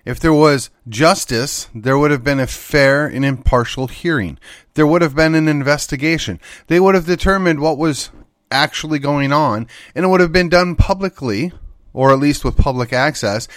If 0.06 0.20
there 0.20 0.34
was 0.34 0.70
justice, 0.88 1.68
there 1.74 1.98
would 1.98 2.12
have 2.12 2.24
been 2.24 2.40
a 2.40 2.48
fair 2.48 3.08
and 3.08 3.26
impartial 3.26 3.88
hearing. 3.88 4.38
There 4.76 4.86
would 4.86 5.02
have 5.02 5.16
been 5.16 5.34
an 5.36 5.48
investigation. 5.48 6.40
They 6.68 6.80
would 6.80 6.96
have 6.96 7.08
determined 7.08 7.60
what 7.60 7.78
was 7.78 8.12
actually 8.52 9.00
going 9.00 9.34
on, 9.34 9.68
and 9.96 10.06
it 10.06 10.08
would 10.08 10.22
have 10.22 10.32
been 10.32 10.50
done 10.50 10.76
publicly, 10.76 11.52
or 11.92 12.12
at 12.12 12.20
least 12.20 12.46
with 12.46 12.56
public 12.56 12.94
access, 12.94 13.48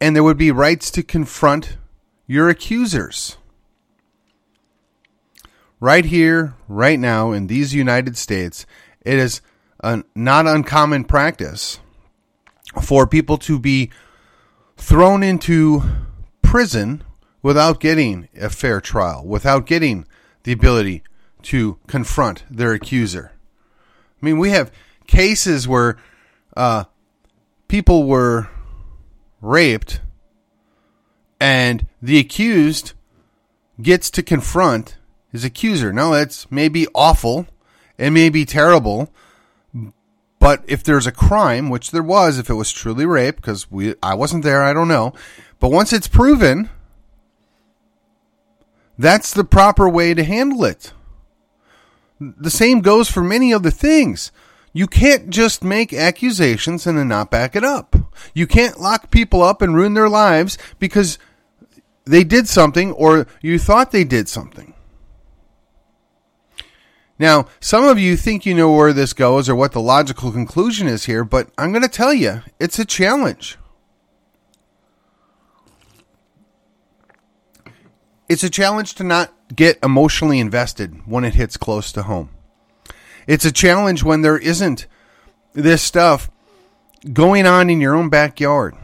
and 0.00 0.14
there 0.14 0.22
would 0.22 0.38
be 0.38 0.52
rights 0.52 0.90
to 0.92 1.02
confront 1.02 1.76
your 2.26 2.48
accusers. 2.48 3.36
Right 5.78 6.04
here, 6.04 6.54
right 6.68 6.98
now, 6.98 7.32
in 7.32 7.46
these 7.46 7.74
United 7.74 8.16
States, 8.16 8.66
it 9.02 9.18
is 9.18 9.40
a 9.80 10.02
not 10.14 10.46
uncommon 10.46 11.04
practice 11.04 11.78
for 12.82 13.06
people 13.06 13.38
to 13.38 13.58
be 13.58 13.90
thrown 14.76 15.22
into 15.22 15.82
prison 16.42 17.02
without 17.42 17.78
getting 17.78 18.28
a 18.34 18.50
fair 18.50 18.80
trial, 18.80 19.24
without 19.24 19.66
getting 19.66 20.06
the 20.44 20.52
ability 20.52 21.02
to 21.42 21.78
confront 21.86 22.44
their 22.50 22.72
accuser. 22.72 23.32
I 24.20 24.24
mean, 24.24 24.38
we 24.38 24.50
have 24.50 24.72
cases 25.06 25.68
where 25.68 25.96
uh, 26.56 26.84
people 27.68 28.08
were 28.08 28.48
raped 29.40 30.00
and 31.40 31.86
the 32.00 32.18
accused 32.18 32.92
gets 33.80 34.10
to 34.10 34.22
confront 34.22 34.96
his 35.32 35.44
accuser. 35.44 35.92
Now, 35.92 36.12
that's 36.12 36.50
maybe 36.50 36.86
awful, 36.94 37.46
it 37.98 38.10
may 38.10 38.28
be 38.28 38.44
terrible, 38.44 39.12
but 40.38 40.62
if 40.66 40.84
there's 40.84 41.06
a 41.06 41.12
crime, 41.12 41.70
which 41.70 41.90
there 41.90 42.02
was, 42.02 42.38
if 42.38 42.50
it 42.50 42.54
was 42.54 42.70
truly 42.70 43.06
rape, 43.06 43.36
because 43.36 43.70
we 43.70 43.94
I 44.02 44.14
wasn't 44.14 44.44
there, 44.44 44.62
I 44.62 44.72
don't 44.72 44.88
know. 44.88 45.12
But 45.58 45.72
once 45.72 45.92
it's 45.92 46.08
proven, 46.08 46.70
that's 48.98 49.32
the 49.32 49.44
proper 49.44 49.88
way 49.88 50.14
to 50.14 50.24
handle 50.24 50.64
it. 50.64 50.92
The 52.20 52.50
same 52.50 52.80
goes 52.80 53.10
for 53.10 53.22
many 53.22 53.52
other 53.52 53.70
things. 53.70 54.30
You 54.72 54.86
can't 54.86 55.30
just 55.30 55.64
make 55.64 55.92
accusations 55.92 56.86
and 56.86 56.98
then 56.98 57.08
not 57.08 57.30
back 57.30 57.56
it 57.56 57.64
up. 57.64 57.95
You 58.34 58.46
can't 58.46 58.80
lock 58.80 59.10
people 59.10 59.42
up 59.42 59.62
and 59.62 59.74
ruin 59.74 59.94
their 59.94 60.08
lives 60.08 60.58
because 60.78 61.18
they 62.04 62.24
did 62.24 62.48
something 62.48 62.92
or 62.92 63.26
you 63.42 63.58
thought 63.58 63.90
they 63.90 64.04
did 64.04 64.28
something. 64.28 64.74
Now, 67.18 67.46
some 67.60 67.84
of 67.84 67.98
you 67.98 68.16
think 68.16 68.44
you 68.44 68.54
know 68.54 68.72
where 68.72 68.92
this 68.92 69.12
goes 69.12 69.48
or 69.48 69.54
what 69.54 69.72
the 69.72 69.80
logical 69.80 70.30
conclusion 70.30 70.86
is 70.86 71.06
here, 71.06 71.24
but 71.24 71.48
I'm 71.56 71.72
going 71.72 71.82
to 71.82 71.88
tell 71.88 72.12
you, 72.12 72.42
it's 72.60 72.78
a 72.78 72.84
challenge. 72.84 73.56
It's 78.28 78.44
a 78.44 78.50
challenge 78.50 78.94
to 78.96 79.04
not 79.04 79.32
get 79.54 79.78
emotionally 79.82 80.40
invested 80.40 81.06
when 81.06 81.24
it 81.24 81.34
hits 81.34 81.56
close 81.56 81.90
to 81.92 82.02
home. 82.02 82.30
It's 83.26 83.44
a 83.44 83.52
challenge 83.52 84.02
when 84.02 84.22
there 84.22 84.38
isn't 84.38 84.86
this 85.52 85.82
stuff 85.82 86.30
going 87.12 87.46
on 87.46 87.70
in 87.70 87.80
your 87.80 87.94
own 87.94 88.08
backyard. 88.08 88.74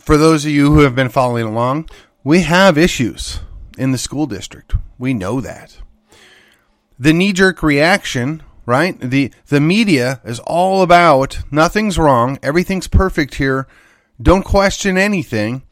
For 0.00 0.16
those 0.16 0.44
of 0.44 0.50
you 0.50 0.72
who 0.72 0.80
have 0.80 0.94
been 0.94 1.08
following 1.08 1.46
along, 1.46 1.88
we 2.24 2.40
have 2.40 2.78
issues 2.78 3.40
in 3.78 3.92
the 3.92 3.98
school 3.98 4.26
district. 4.26 4.74
We 4.98 5.14
know 5.14 5.40
that. 5.40 5.78
The 6.98 7.12
knee 7.12 7.32
jerk 7.32 7.62
reaction, 7.62 8.42
right? 8.66 8.98
The 9.00 9.32
the 9.48 9.60
media 9.60 10.20
is 10.24 10.40
all 10.40 10.82
about 10.82 11.40
nothing's 11.50 11.98
wrong, 11.98 12.38
everything's 12.42 12.88
perfect 12.88 13.36
here. 13.36 13.66
Don't 14.20 14.42
question 14.42 14.98
anything 14.98 15.62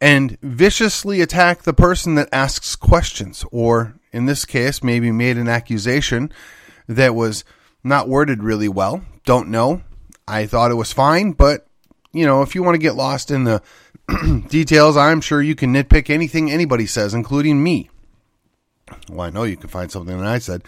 and 0.00 0.38
viciously 0.40 1.20
attack 1.20 1.62
the 1.62 1.72
person 1.72 2.16
that 2.16 2.28
asks 2.32 2.74
questions 2.74 3.44
or 3.52 3.94
in 4.12 4.26
this 4.26 4.44
case 4.44 4.82
maybe 4.82 5.12
made 5.12 5.36
an 5.36 5.48
accusation 5.48 6.32
that 6.88 7.14
was 7.14 7.44
not 7.82 8.08
worded 8.08 8.42
really 8.42 8.68
well. 8.68 9.02
Don't 9.24 9.48
know. 9.48 9.82
I 10.26 10.46
thought 10.46 10.70
it 10.70 10.74
was 10.74 10.92
fine, 10.92 11.32
but 11.32 11.66
you 12.12 12.24
know, 12.24 12.42
if 12.42 12.54
you 12.54 12.62
want 12.62 12.74
to 12.74 12.78
get 12.78 12.94
lost 12.94 13.30
in 13.30 13.44
the 13.44 13.62
details, 14.48 14.96
I'm 14.96 15.20
sure 15.20 15.42
you 15.42 15.54
can 15.54 15.74
nitpick 15.74 16.10
anything 16.10 16.50
anybody 16.50 16.86
says, 16.86 17.14
including 17.14 17.62
me. 17.62 17.90
Well, 19.08 19.22
I 19.22 19.30
know 19.30 19.44
you 19.44 19.56
can 19.56 19.68
find 19.68 19.90
something 19.90 20.16
that 20.16 20.26
I 20.26 20.38
said. 20.38 20.62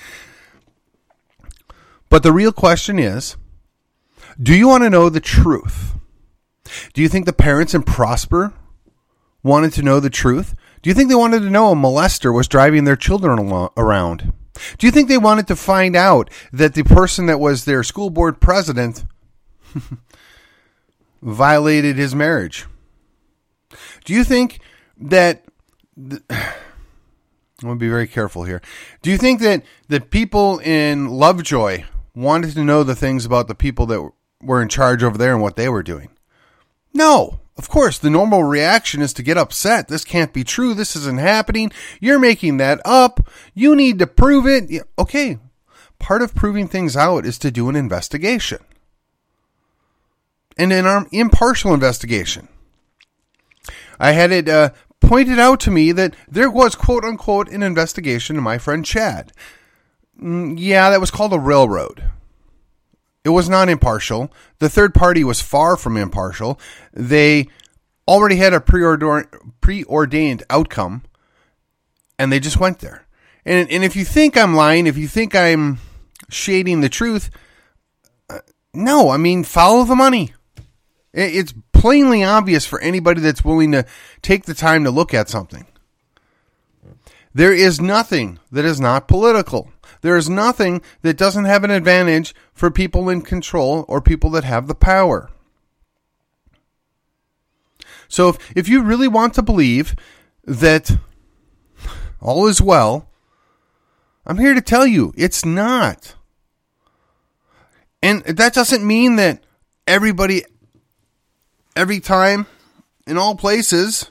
But 2.09 2.23
the 2.23 2.33
real 2.33 2.53
question 2.53 2.99
is 2.99 3.37
do 4.41 4.55
you 4.55 4.69
want 4.69 4.85
to 4.85 4.91
know 4.91 5.09
the 5.09 5.21
truth? 5.21 5.95
Do 6.93 7.01
you 7.01 7.09
think 7.09 7.27
the 7.27 7.33
parents 7.33 7.75
in 7.75 7.83
Prosper 7.83 8.53
wanted 9.43 9.73
to 9.75 9.83
know 9.83 10.01
the 10.01 10.11
truth? 10.11 10.55
Do 10.83 10.91
you 10.91 10.95
think 10.95 11.09
they 11.09 11.15
wanted 11.15 11.41
to 11.41 11.51
know 11.51 11.73
a 11.73 11.75
molester 11.75 12.35
was 12.35 12.49
driving 12.49 12.85
their 12.85 12.97
children 12.97 13.39
around? 13.77 14.33
Do 14.79 14.87
you 14.87 14.91
think 14.91 15.09
they 15.09 15.19
wanted 15.19 15.47
to 15.49 15.57
find 15.57 15.97
out 15.97 16.31
that 16.53 16.75
the 16.75 16.85
person 16.85 17.27
that 17.27 17.41
was 17.41 17.65
their 17.65 17.83
school 17.83 18.11
board 18.11 18.41
president 18.41 19.05
violated 21.23 21.97
his 21.97 22.15
marriage? 22.15 22.67
Do 24.05 24.15
you 24.15 24.25
think 24.25 24.61
that? 24.99 25.45
The, 25.97 26.23
I'm 27.63 27.69
going 27.69 27.79
to 27.79 27.85
be 27.85 27.89
very 27.89 28.07
careful 28.07 28.45
here. 28.45 28.61
Do 29.01 29.11
you 29.11 29.17
think 29.17 29.41
that 29.41 29.63
the 29.89 30.01
people 30.01 30.59
in 30.59 31.09
Lovejoy 31.09 31.85
wanted 32.15 32.53
to 32.53 32.63
know 32.63 32.83
the 32.83 32.95
things 32.95 33.25
about 33.25 33.49
the 33.49 33.55
people 33.55 33.87
that 33.87 34.11
were 34.43 34.61
in 34.61 34.69
charge 34.69 35.03
over 35.03 35.17
there 35.17 35.33
and 35.33 35.41
what 35.41 35.57
they 35.57 35.71
were 35.71 35.83
doing? 35.83 36.11
No. 36.93 37.41
Of 37.59 37.71
course, 37.71 37.99
the 37.99 38.11
normal 38.11 38.45
reaction 38.45 39.01
is 39.01 39.15
to 39.15 39.23
get 39.23 39.39
upset. 39.39 39.89
This 39.89 40.05
can't 40.05 40.33
be 40.33 40.45
true. 40.45 40.75
This 40.75 40.95
isn't 40.95 41.19
happening. 41.19 41.73
You're 42.01 42.19
making 42.19 42.59
that 42.59 42.81
up. 42.85 43.29
You 43.55 43.75
need 43.75 43.99
to 44.01 44.07
prove 44.07 44.47
it. 44.47 44.87
Okay. 44.99 45.39
Part 45.99 46.21
of 46.21 46.35
proving 46.35 46.69
things 46.69 46.97
out 46.97 47.25
is 47.25 47.39
to 47.39 47.51
do 47.51 47.71
an 47.71 47.77
investigation. 47.77 48.59
And 50.59 50.73
an 50.73 51.07
impartial 51.13 51.73
investigation. 51.73 52.49
I 53.99 54.13
had 54.13 54.33
it 54.33 54.49
uh, 54.49 54.71
pointed 55.01 55.39
out 55.39 55.61
to 55.61 55.71
me 55.71 55.93
that 55.93 56.15
there 56.29 56.51
was, 56.51 56.75
quote 56.75 57.05
unquote, 57.05 57.49
an 57.49 57.63
investigation 57.63 58.37
in 58.37 58.43
my 58.43 58.59
friend 58.59 58.85
Chad. 58.85 59.33
Mm, 60.21 60.57
yeah, 60.59 60.91
that 60.91 61.01
was 61.01 61.11
called 61.11 61.33
a 61.33 61.39
railroad. 61.39 62.05
It 63.27 63.31
was 63.31 63.49
not 63.49 63.69
impartial. 63.69 64.33
The 64.61 64.69
third 64.69 64.95
party 64.95 65.25
was 65.25 65.41
far 65.41 65.77
from 65.77 65.97
impartial. 65.97 66.61
They 66.93 67.49
already 68.07 68.37
had 68.37 68.55
a 68.55 68.61
preordained 68.61 70.45
outcome, 70.49 71.03
and 72.21 72.31
they 72.31 72.39
just 72.39 72.61
went 72.61 72.79
there. 72.79 73.05
And, 73.45 73.69
and 73.69 73.83
if 73.83 73.97
you 73.97 74.05
think 74.05 74.37
I'm 74.37 74.55
lying, 74.55 74.87
if 74.87 74.97
you 74.97 75.09
think 75.09 75.35
I'm 75.35 75.81
shading 76.29 76.83
the 76.83 76.89
truth, 76.89 77.31
uh, 78.31 78.39
no, 78.73 79.11
I 79.11 79.17
mean, 79.17 79.43
follow 79.43 79.83
the 79.83 79.97
money. 79.97 80.33
It's 81.13 81.53
plainly 81.73 82.23
obvious 82.23 82.65
for 82.65 82.81
anybody 82.81 83.21
that's 83.21 83.45
willing 83.45 83.73
to 83.73 83.87
take 84.23 84.45
the 84.45 84.55
time 84.55 84.85
to 84.85 84.93
look 84.93 85.13
at 85.13 85.29
something. 85.29 85.67
There 87.35 87.53
is 87.53 87.81
nothing 87.81 88.39
that 88.53 88.65
is 88.65 88.79
not 88.79 89.09
political. 89.09 89.73
There 90.03 90.17
is 90.17 90.29
nothing 90.29 90.83
that 91.03 91.17
doesn't 91.17 91.45
have 91.45 91.65
an 91.65 91.71
advantage 91.71 92.35
for 92.53 92.71
people 92.71 93.09
in 93.09 93.23
control 93.23 93.85
or 93.89 94.01
people 94.01 94.31
that 94.31 94.45
have 94.45 94.67
the 94.67 94.75
power. 94.75 95.31
So 98.09 98.29
if, 98.29 98.57
if 98.57 98.69
you 98.69 98.83
really 98.83 99.09
want 99.09 99.35
to 99.35 99.43
believe 99.43 99.97
that 100.45 100.97
all 102.21 102.47
is 102.47 102.61
well, 102.61 103.09
I'm 104.27 104.39
here 104.39 104.55
to 104.55 104.61
tell 104.61 104.87
you 104.87 105.13
it's 105.17 105.45
not. 105.45 106.15
And 108.03 108.23
that 108.25 108.55
doesn't 108.55 108.87
mean 108.87 109.17
that 109.17 109.43
everybody 109.87 110.45
every 111.75 112.01
time 112.01 112.47
in 113.07 113.19
all 113.19 113.37
places 113.37 114.11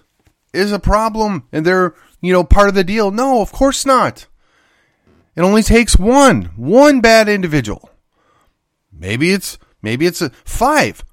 is 0.54 0.72
a 0.72 0.80
problem 0.80 1.48
and 1.52 1.66
they're, 1.66 1.96
you 2.22 2.32
know, 2.32 2.44
part 2.44 2.70
of 2.70 2.76
the 2.76 2.84
deal. 2.84 3.12
No, 3.12 3.42
of 3.42 3.52
course 3.52 3.86
not. 3.86 4.28
It 5.36 5.42
only 5.42 5.64
takes 5.64 5.98
one, 5.98 6.46
one 6.56 7.02
bad 7.02 7.28
individual. 7.28 7.90
Maybe 8.92 9.32
it's 9.32 9.58
maybe 9.82 10.06
it's 10.06 10.22
a 10.22 10.30
five. 10.46 11.04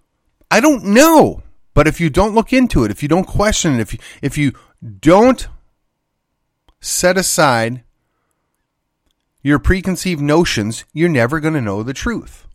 I 0.50 0.60
don't 0.60 0.84
know. 0.84 1.42
But 1.74 1.88
if 1.88 2.00
you 2.00 2.10
don't 2.10 2.34
look 2.34 2.52
into 2.52 2.84
it, 2.84 2.90
if 2.90 3.02
you 3.02 3.08
don't 3.08 3.26
question 3.26 3.74
it, 3.74 3.80
if 3.80 3.94
you, 3.94 3.98
if 4.20 4.38
you 4.38 4.52
don't 5.00 5.48
set 6.80 7.16
aside 7.16 7.82
your 9.42 9.58
preconceived 9.58 10.20
notions, 10.20 10.84
you're 10.92 11.08
never 11.08 11.40
going 11.40 11.54
to 11.54 11.60
know 11.60 11.82
the 11.82 11.94
truth. 11.94 12.46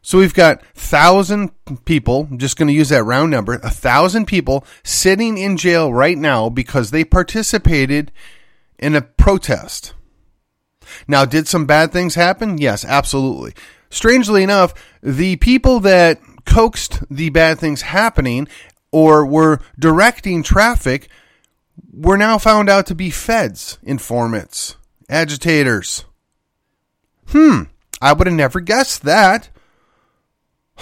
So 0.00 0.18
we've 0.18 0.34
got 0.34 0.64
thousand 0.74 1.52
people, 1.84 2.26
I'm 2.28 2.38
just 2.38 2.56
going 2.56 2.66
to 2.66 2.74
use 2.74 2.88
that 2.88 3.04
round 3.04 3.30
number, 3.30 3.54
a 3.54 3.70
thousand 3.70 4.26
people 4.26 4.64
sitting 4.82 5.38
in 5.38 5.56
jail 5.56 5.92
right 5.92 6.18
now 6.18 6.48
because 6.48 6.90
they 6.90 7.04
participated 7.04 8.10
in 8.82 8.96
a 8.96 9.00
protest. 9.00 9.94
Now, 11.06 11.24
did 11.24 11.48
some 11.48 11.64
bad 11.64 11.92
things 11.92 12.16
happen? 12.16 12.58
Yes, 12.58 12.84
absolutely. 12.84 13.54
Strangely 13.88 14.42
enough, 14.42 14.74
the 15.02 15.36
people 15.36 15.80
that 15.80 16.20
coaxed 16.44 17.02
the 17.08 17.30
bad 17.30 17.58
things 17.58 17.82
happening 17.82 18.48
or 18.90 19.24
were 19.24 19.60
directing 19.78 20.42
traffic 20.42 21.08
were 21.92 22.18
now 22.18 22.36
found 22.38 22.68
out 22.68 22.86
to 22.86 22.94
be 22.94 23.10
feds, 23.10 23.78
informants, 23.82 24.76
agitators. 25.08 26.04
Hmm, 27.28 27.62
I 28.00 28.12
would 28.12 28.26
have 28.26 28.36
never 28.36 28.60
guessed 28.60 29.02
that. 29.04 29.48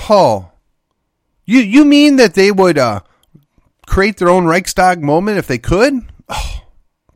Oh, 0.08 0.52
you 1.44 1.60
you 1.60 1.84
mean 1.84 2.16
that 2.16 2.34
they 2.34 2.50
would 2.50 2.78
uh, 2.78 3.00
create 3.86 4.16
their 4.16 4.30
own 4.30 4.46
Reichstag 4.46 5.02
moment 5.02 5.38
if 5.38 5.46
they 5.46 5.58
could? 5.58 6.00
Oh, 6.28 6.62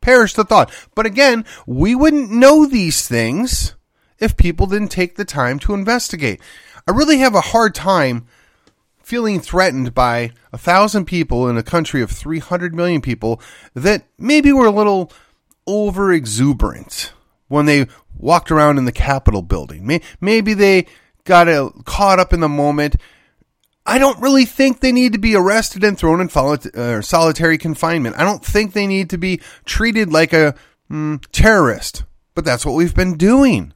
perish 0.04 0.34
the 0.34 0.44
thought. 0.44 0.72
But 0.94 1.06
again, 1.06 1.44
we 1.66 1.94
wouldn't 1.94 2.30
know 2.30 2.66
these 2.66 3.08
things 3.08 3.74
if 4.18 4.36
people 4.36 4.66
didn't 4.66 4.88
take 4.88 5.16
the 5.16 5.24
time 5.24 5.58
to 5.60 5.74
investigate. 5.74 6.40
I 6.86 6.92
really 6.92 7.18
have 7.18 7.34
a 7.34 7.40
hard 7.40 7.74
time 7.74 8.26
feeling 9.02 9.40
threatened 9.40 9.94
by 9.94 10.32
a 10.52 10.58
thousand 10.58 11.06
people 11.06 11.48
in 11.48 11.56
a 11.56 11.62
country 11.62 12.02
of 12.02 12.10
300 12.10 12.74
million 12.74 13.00
people 13.00 13.40
that 13.74 14.04
maybe 14.18 14.52
were 14.52 14.66
a 14.66 14.70
little 14.70 15.10
over 15.66 16.12
exuberant 16.12 17.12
when 17.48 17.66
they 17.66 17.86
walked 18.16 18.50
around 18.50 18.78
in 18.78 18.84
the 18.84 18.92
Capitol 18.92 19.42
building. 19.42 20.00
Maybe 20.20 20.54
they 20.54 20.86
got 21.24 21.84
caught 21.84 22.18
up 22.18 22.32
in 22.32 22.40
the 22.40 22.48
moment. 22.48 22.96
I 23.86 23.98
don't 23.98 24.20
really 24.20 24.46
think 24.46 24.80
they 24.80 24.92
need 24.92 25.12
to 25.12 25.18
be 25.18 25.36
arrested 25.36 25.84
and 25.84 25.98
thrown 25.98 26.20
in 26.20 26.30
uh, 26.30 27.02
solitary 27.02 27.58
confinement. 27.58 28.16
I 28.18 28.24
don't 28.24 28.44
think 28.44 28.72
they 28.72 28.86
need 28.86 29.10
to 29.10 29.18
be 29.18 29.40
treated 29.66 30.10
like 30.10 30.32
a 30.32 30.54
mm, 30.90 31.22
terrorist, 31.32 32.04
but 32.34 32.44
that's 32.44 32.64
what 32.64 32.74
we've 32.74 32.94
been 32.94 33.16
doing. 33.16 33.74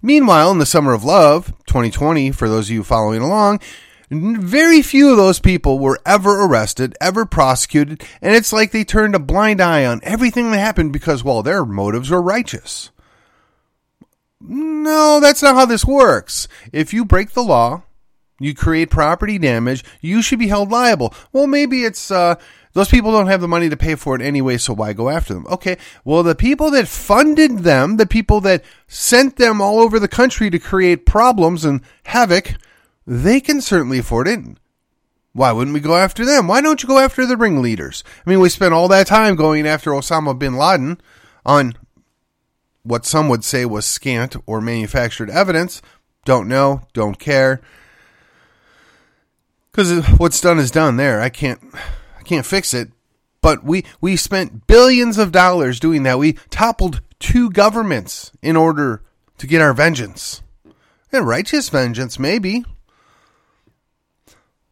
Meanwhile, 0.00 0.50
in 0.50 0.58
the 0.58 0.66
summer 0.66 0.94
of 0.94 1.04
love, 1.04 1.52
2020, 1.66 2.32
for 2.32 2.48
those 2.48 2.68
of 2.68 2.74
you 2.74 2.82
following 2.82 3.22
along, 3.22 3.60
very 4.10 4.82
few 4.82 5.10
of 5.10 5.16
those 5.16 5.38
people 5.38 5.78
were 5.78 6.00
ever 6.04 6.44
arrested, 6.44 6.96
ever 7.00 7.24
prosecuted, 7.24 8.02
and 8.20 8.34
it's 8.34 8.52
like 8.52 8.70
they 8.70 8.84
turned 8.84 9.14
a 9.14 9.20
blind 9.20 9.60
eye 9.60 9.86
on 9.86 10.00
everything 10.02 10.50
that 10.50 10.58
happened 10.58 10.92
because, 10.92 11.22
well, 11.22 11.42
their 11.42 11.64
motives 11.64 12.10
were 12.10 12.20
righteous. 12.20 12.90
No, 14.40 15.20
that's 15.20 15.42
not 15.42 15.54
how 15.54 15.66
this 15.66 15.84
works. 15.84 16.48
If 16.72 16.92
you 16.92 17.04
break 17.04 17.30
the 17.30 17.44
law, 17.44 17.82
you 18.42 18.54
create 18.54 18.90
property 18.90 19.38
damage, 19.38 19.84
you 20.00 20.22
should 20.22 20.38
be 20.38 20.48
held 20.48 20.70
liable. 20.70 21.14
Well, 21.32 21.46
maybe 21.46 21.84
it's, 21.84 22.10
uh, 22.10 22.36
those 22.74 22.88
people 22.88 23.12
don't 23.12 23.26
have 23.26 23.40
the 23.40 23.48
money 23.48 23.68
to 23.68 23.76
pay 23.76 23.94
for 23.94 24.14
it 24.14 24.22
anyway, 24.22 24.56
so 24.56 24.72
why 24.72 24.92
go 24.92 25.10
after 25.10 25.34
them? 25.34 25.46
Okay, 25.50 25.76
well, 26.04 26.22
the 26.22 26.34
people 26.34 26.70
that 26.70 26.88
funded 26.88 27.60
them, 27.60 27.96
the 27.96 28.06
people 28.06 28.40
that 28.42 28.64
sent 28.86 29.36
them 29.36 29.60
all 29.60 29.78
over 29.78 29.98
the 29.98 30.08
country 30.08 30.48
to 30.50 30.58
create 30.58 31.04
problems 31.04 31.64
and 31.64 31.82
havoc, 32.04 32.54
they 33.06 33.40
can 33.40 33.60
certainly 33.60 33.98
afford 33.98 34.28
it. 34.28 34.40
Why 35.34 35.52
wouldn't 35.52 35.74
we 35.74 35.80
go 35.80 35.96
after 35.96 36.24
them? 36.24 36.46
Why 36.46 36.60
don't 36.60 36.82
you 36.82 36.88
go 36.88 36.98
after 36.98 37.24
the 37.26 37.36
ringleaders? 37.36 38.04
I 38.24 38.30
mean, 38.30 38.40
we 38.40 38.48
spent 38.48 38.74
all 38.74 38.88
that 38.88 39.06
time 39.06 39.34
going 39.34 39.66
after 39.66 39.90
Osama 39.90 40.38
bin 40.38 40.56
Laden 40.56 41.00
on 41.44 41.74
what 42.82 43.06
some 43.06 43.28
would 43.28 43.44
say 43.44 43.64
was 43.64 43.86
scant 43.86 44.36
or 44.46 44.60
manufactured 44.60 45.30
evidence. 45.30 45.80
Don't 46.24 46.48
know, 46.48 46.82
don't 46.92 47.18
care. 47.18 47.60
Because 49.72 50.04
what's 50.18 50.40
done 50.40 50.58
is 50.58 50.70
done 50.70 50.96
there. 50.96 51.20
I 51.20 51.30
can't, 51.30 51.60
I 52.18 52.22
can't 52.22 52.46
fix 52.46 52.74
it. 52.74 52.90
But 53.40 53.64
we, 53.64 53.84
we 54.00 54.16
spent 54.16 54.66
billions 54.66 55.18
of 55.18 55.32
dollars 55.32 55.80
doing 55.80 56.02
that. 56.04 56.18
We 56.18 56.34
toppled 56.50 57.00
two 57.18 57.50
governments 57.50 58.30
in 58.42 58.56
order 58.56 59.02
to 59.38 59.46
get 59.46 59.62
our 59.62 59.72
vengeance. 59.72 60.42
And 61.10 61.26
righteous 61.26 61.68
vengeance, 61.68 62.18
maybe. 62.18 62.64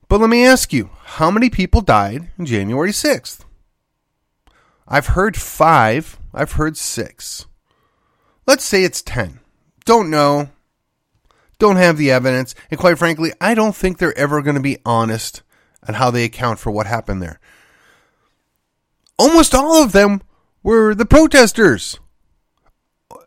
But 0.09 0.21
let 0.21 0.31
me 0.31 0.45
ask 0.45 0.73
you, 0.73 0.91
how 1.03 1.31
many 1.31 1.51
people 1.51 1.81
died 1.81 2.31
on 2.39 2.47
January 2.47 2.91
6th? 2.91 3.45
I've 4.87 5.09
heard 5.09 5.37
five, 5.37 6.19
I've 6.35 6.53
heard 6.53 6.77
six. 6.77 7.47
Let's 8.47 8.65
say 8.65 8.85
it's 8.85 9.03
10. 9.03 9.41
Don't 9.85 10.11
know. 10.11 10.51
Don't 11.61 11.77
have 11.77 11.97
the 11.97 12.11
evidence. 12.11 12.55
And 12.71 12.81
quite 12.81 12.99
frankly, 12.99 13.33
I 13.41 13.55
don't 13.55 13.77
think 13.77 13.99
they're 13.99 14.17
ever 14.19 14.43
going 14.43 14.57
to 14.57 14.61
be 14.61 14.79
honest 14.85 15.43
on 15.87 15.95
how 15.95 16.11
they 16.11 16.25
account 16.25 16.59
for 16.59 16.73
what 16.73 16.87
happened 16.87 17.23
there. 17.23 17.39
Almost 19.19 19.55
all 19.55 19.83
of 19.83 19.93
them 19.93 20.23
were 20.63 20.95
the 20.95 21.07
protesters, 21.07 22.01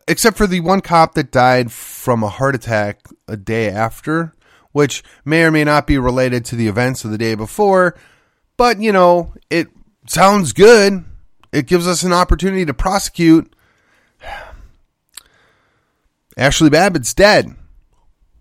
except 0.06 0.36
for 0.36 0.46
the 0.46 0.60
one 0.60 0.82
cop 0.82 1.14
that 1.14 1.30
died 1.30 1.72
from 1.72 2.22
a 2.22 2.28
heart 2.28 2.54
attack 2.54 3.06
a 3.26 3.36
day 3.36 3.70
after 3.70 4.34
which 4.74 5.04
may 5.24 5.44
or 5.44 5.52
may 5.52 5.62
not 5.62 5.86
be 5.86 5.96
related 5.96 6.44
to 6.44 6.56
the 6.56 6.66
events 6.66 7.04
of 7.04 7.12
the 7.12 7.16
day 7.16 7.36
before. 7.36 7.96
But, 8.56 8.80
you 8.80 8.90
know, 8.90 9.32
it 9.48 9.68
sounds 10.08 10.52
good. 10.52 11.04
It 11.52 11.68
gives 11.68 11.86
us 11.86 12.02
an 12.02 12.12
opportunity 12.12 12.66
to 12.66 12.74
prosecute. 12.74 13.54
Ashley 16.36 16.70
Babbitt's 16.70 17.14
dead. 17.14 17.54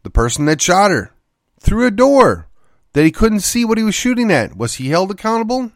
The 0.03 0.09
person 0.09 0.45
that 0.45 0.61
shot 0.61 0.91
her 0.91 1.11
through 1.59 1.87
a 1.87 1.91
door 1.91 2.49
that 2.93 3.03
he 3.03 3.11
couldn't 3.11 3.39
see 3.39 3.65
what 3.65 3.77
he 3.77 3.83
was 3.83 3.95
shooting 3.95 4.31
at. 4.31 4.55
Was 4.55 4.75
he 4.75 4.89
held 4.89 5.11
accountable? 5.11 5.71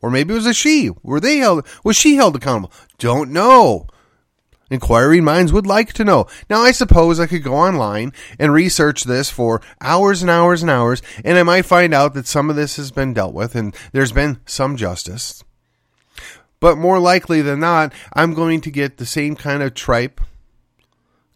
Or 0.00 0.10
maybe 0.10 0.32
it 0.32 0.36
was 0.36 0.46
a 0.46 0.54
she. 0.54 0.90
Were 1.02 1.20
they 1.20 1.38
held? 1.38 1.66
Was 1.84 1.96
she 1.96 2.16
held 2.16 2.36
accountable? 2.36 2.72
Don't 2.98 3.32
know. 3.32 3.86
Inquiring 4.68 5.22
minds 5.22 5.52
would 5.52 5.66
like 5.66 5.92
to 5.92 6.04
know. 6.04 6.26
Now, 6.50 6.60
I 6.60 6.72
suppose 6.72 7.20
I 7.20 7.26
could 7.26 7.44
go 7.44 7.54
online 7.54 8.12
and 8.38 8.52
research 8.52 9.04
this 9.04 9.30
for 9.30 9.62
hours 9.80 10.22
and 10.22 10.30
hours 10.30 10.60
and 10.62 10.70
hours, 10.70 11.02
and 11.24 11.38
I 11.38 11.44
might 11.44 11.66
find 11.66 11.94
out 11.94 12.14
that 12.14 12.26
some 12.26 12.50
of 12.50 12.56
this 12.56 12.76
has 12.76 12.90
been 12.90 13.14
dealt 13.14 13.32
with 13.32 13.54
and 13.54 13.76
there's 13.92 14.12
been 14.12 14.40
some 14.44 14.76
justice. 14.76 15.44
But 16.58 16.78
more 16.78 16.98
likely 16.98 17.42
than 17.42 17.60
not, 17.60 17.92
I'm 18.12 18.34
going 18.34 18.60
to 18.62 18.70
get 18.70 18.96
the 18.96 19.06
same 19.06 19.36
kind 19.36 19.62
of 19.62 19.74
tripe, 19.74 20.20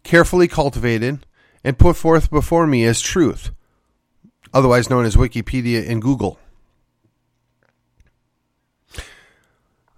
carefully 0.03 0.49
cultivated, 0.49 1.25
and 1.63 1.79
put 1.79 1.97
forth 1.97 2.31
before 2.31 2.67
me 2.67 2.85
as 2.85 3.01
truth, 3.01 3.51
otherwise 4.53 4.91
known 4.91 5.05
as 5.05 5.17
Wikipedia 5.17 5.89
and 5.89 6.01
Google. 6.01 6.39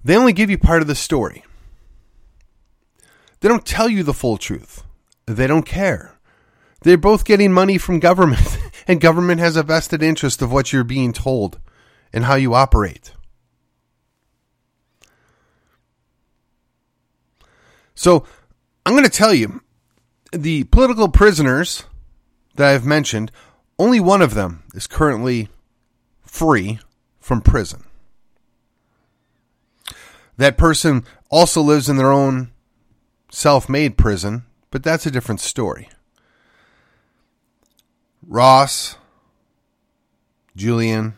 They 0.05 0.17
only 0.17 0.33
give 0.33 0.51
you 0.51 0.59
part 0.59 0.83
of 0.83 0.89
the 0.89 0.95
story. 0.95 1.45
They 3.41 3.49
don't 3.49 3.67
tell 3.67 3.89
you 3.89 4.03
the 4.03 4.15
full 4.15 4.37
truth. 4.37 4.83
They 5.27 5.47
don't 5.47 5.67
care. 5.67 6.17
They're 6.83 6.97
both 6.97 7.25
getting 7.25 7.53
money 7.53 7.79
from 7.79 8.01
government, 8.01 8.59
and 8.89 9.01
government 9.01 9.41
has 9.41 9.57
a 9.57 9.63
vested 9.63 10.03
interest 10.03 10.43
of 10.43 10.53
what 10.53 10.73
you're 10.73 10.85
being 10.85 11.13
told 11.13 11.61
and 12.13 12.25
how 12.25 12.35
you 12.35 12.55
operate. 12.55 13.13
So, 17.95 18.27
I'm 18.85 18.95
going 18.95 19.05
to 19.05 19.11
tell 19.11 19.33
you 19.33 19.63
the 20.33 20.65
political 20.65 21.09
prisoners 21.09 21.85
that 22.57 22.75
I've 22.75 22.87
mentioned, 22.87 23.31
only 23.79 24.01
one 24.01 24.23
of 24.23 24.35
them 24.35 24.65
is 24.75 24.87
currently 24.87 25.49
free 26.23 26.81
from 27.21 27.43
prison. 27.43 27.85
That 30.39 30.57
person 30.57 31.05
also 31.31 31.61
lives 31.61 31.89
in 31.89 31.99
their 31.99 32.11
own 32.11 32.51
self 33.31 33.69
made 33.69 33.99
prison, 33.99 34.45
but 34.71 34.83
that's 34.83 35.07
a 35.07 35.11
different 35.11 35.41
story. 35.41 35.89
Ross, 38.27 38.97
Julian, 40.57 41.15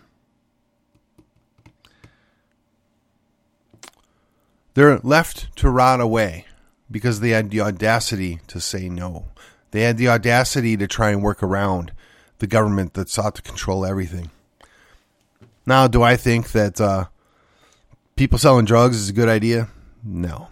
they're 4.75 4.99
left 4.99 5.55
to 5.57 5.71
rot 5.71 6.01
away 6.01 6.47
because 6.95 7.19
they 7.19 7.31
had 7.31 7.51
the 7.51 7.61
audacity 7.61 8.39
to 8.47 8.61
say 8.61 8.89
no. 8.89 9.25
They 9.73 9.81
had 9.81 9.99
the 9.99 10.07
audacity 10.07 10.77
to 10.77 10.87
try 10.87 11.11
and 11.11 11.25
work 11.25 11.43
around 11.43 11.91
the 12.39 12.47
government 12.47 12.95
that 12.95 13.09
sought 13.09 13.35
to 13.35 13.43
control 13.43 13.85
everything. 13.85 14.31
Now, 15.67 15.89
do 15.89 16.05
I 16.05 16.15
think 16.15 16.53
that 16.53 16.81
uh, 16.81 17.07
people 18.15 18.39
selling 18.39 18.65
drugs 18.65 18.97
is 18.97 19.09
a 19.09 19.13
good 19.13 19.29
idea? 19.29 19.71
No. 20.05 20.51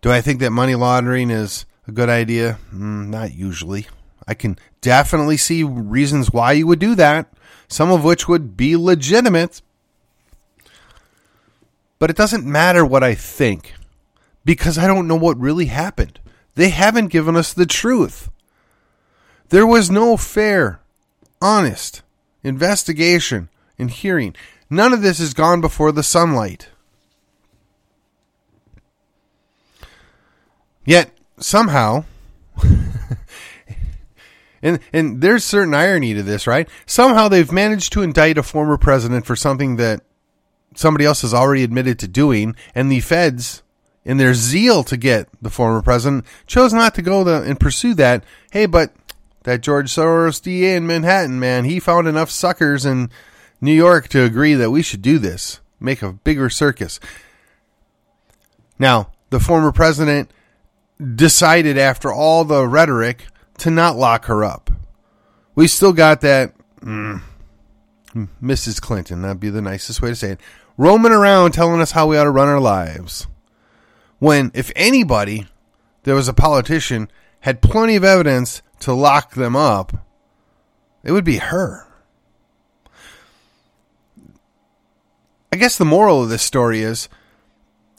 Do 0.00 0.10
I 0.10 0.22
think 0.22 0.40
that 0.40 0.52
money 0.52 0.74
laundering 0.74 1.28
is 1.28 1.66
a 1.86 1.92
good 1.92 2.08
idea? 2.08 2.58
Mm, 2.72 3.08
not 3.08 3.34
usually. 3.34 3.88
I 4.26 4.32
can 4.32 4.58
definitely 4.80 5.36
see 5.36 5.62
reasons 5.62 6.32
why 6.32 6.52
you 6.52 6.66
would 6.66 6.78
do 6.78 6.94
that, 6.94 7.30
some 7.68 7.90
of 7.90 8.02
which 8.02 8.26
would 8.26 8.56
be 8.56 8.74
legitimate. 8.74 9.60
But 11.98 12.08
it 12.08 12.16
doesn't 12.16 12.46
matter 12.46 12.86
what 12.86 13.04
I 13.04 13.14
think 13.14 13.74
because 14.46 14.78
I 14.78 14.86
don't 14.86 15.08
know 15.08 15.16
what 15.16 15.38
really 15.38 15.66
happened. 15.66 16.20
They 16.54 16.70
haven't 16.70 17.08
given 17.08 17.36
us 17.36 17.52
the 17.52 17.66
truth. 17.66 18.30
There 19.50 19.66
was 19.66 19.90
no 19.90 20.16
fair, 20.16 20.80
honest 21.42 22.00
investigation 22.42 23.48
and 23.76 23.90
hearing. 23.90 24.34
None 24.70 24.92
of 24.92 25.02
this 25.02 25.18
has 25.18 25.34
gone 25.34 25.60
before 25.60 25.90
the 25.90 26.04
sunlight. 26.04 26.68
Yet 30.84 31.10
somehow 31.38 32.04
and 34.62 34.78
and 34.92 35.20
there's 35.20 35.42
certain 35.42 35.74
irony 35.74 36.14
to 36.14 36.22
this, 36.22 36.46
right? 36.46 36.68
Somehow 36.86 37.26
they've 37.26 37.50
managed 37.50 37.92
to 37.94 38.02
indict 38.02 38.38
a 38.38 38.44
former 38.44 38.78
president 38.78 39.26
for 39.26 39.34
something 39.34 39.74
that 39.76 40.02
somebody 40.76 41.04
else 41.04 41.22
has 41.22 41.34
already 41.34 41.64
admitted 41.64 41.98
to 41.98 42.08
doing, 42.08 42.54
and 42.74 42.92
the 42.92 43.00
feds, 43.00 43.62
in 44.06 44.18
their 44.18 44.34
zeal 44.34 44.84
to 44.84 44.96
get 44.96 45.28
the 45.42 45.50
former 45.50 45.82
president, 45.82 46.24
chose 46.46 46.72
not 46.72 46.94
to 46.94 47.02
go 47.02 47.24
the, 47.24 47.42
and 47.42 47.58
pursue 47.58 47.92
that. 47.94 48.22
Hey, 48.52 48.66
but 48.66 48.92
that 49.42 49.62
George 49.62 49.92
Soros 49.92 50.40
DA 50.40 50.76
in 50.76 50.86
Manhattan, 50.86 51.40
man, 51.40 51.64
he 51.64 51.80
found 51.80 52.06
enough 52.06 52.30
suckers 52.30 52.86
in 52.86 53.10
New 53.60 53.72
York 53.72 54.06
to 54.08 54.22
agree 54.22 54.54
that 54.54 54.70
we 54.70 54.80
should 54.80 55.02
do 55.02 55.18
this, 55.18 55.58
make 55.80 56.02
a 56.02 56.12
bigger 56.12 56.48
circus. 56.48 57.00
Now, 58.78 59.10
the 59.30 59.40
former 59.40 59.72
president 59.72 60.30
decided 61.16 61.76
after 61.76 62.12
all 62.12 62.44
the 62.44 62.66
rhetoric 62.66 63.26
to 63.58 63.70
not 63.70 63.96
lock 63.96 64.26
her 64.26 64.44
up. 64.44 64.70
We 65.56 65.66
still 65.66 65.92
got 65.92 66.20
that 66.20 66.52
mm, 66.80 67.22
Mrs. 68.40 68.80
Clinton, 68.80 69.22
that'd 69.22 69.40
be 69.40 69.50
the 69.50 69.60
nicest 69.60 70.00
way 70.00 70.10
to 70.10 70.16
say 70.16 70.30
it, 70.32 70.40
roaming 70.76 71.10
around 71.10 71.52
telling 71.52 71.80
us 71.80 71.90
how 71.90 72.06
we 72.06 72.16
ought 72.16 72.24
to 72.24 72.30
run 72.30 72.48
our 72.48 72.60
lives. 72.60 73.26
When, 74.18 74.50
if 74.54 74.72
anybody, 74.74 75.46
there 76.04 76.14
was 76.14 76.28
a 76.28 76.34
politician, 76.34 77.10
had 77.40 77.60
plenty 77.60 77.96
of 77.96 78.04
evidence 78.04 78.62
to 78.80 78.92
lock 78.92 79.34
them 79.34 79.54
up, 79.54 79.92
it 81.04 81.12
would 81.12 81.24
be 81.24 81.36
her. 81.38 81.86
I 85.52 85.56
guess 85.56 85.76
the 85.76 85.84
moral 85.84 86.22
of 86.22 86.28
this 86.28 86.42
story 86.42 86.80
is 86.80 87.08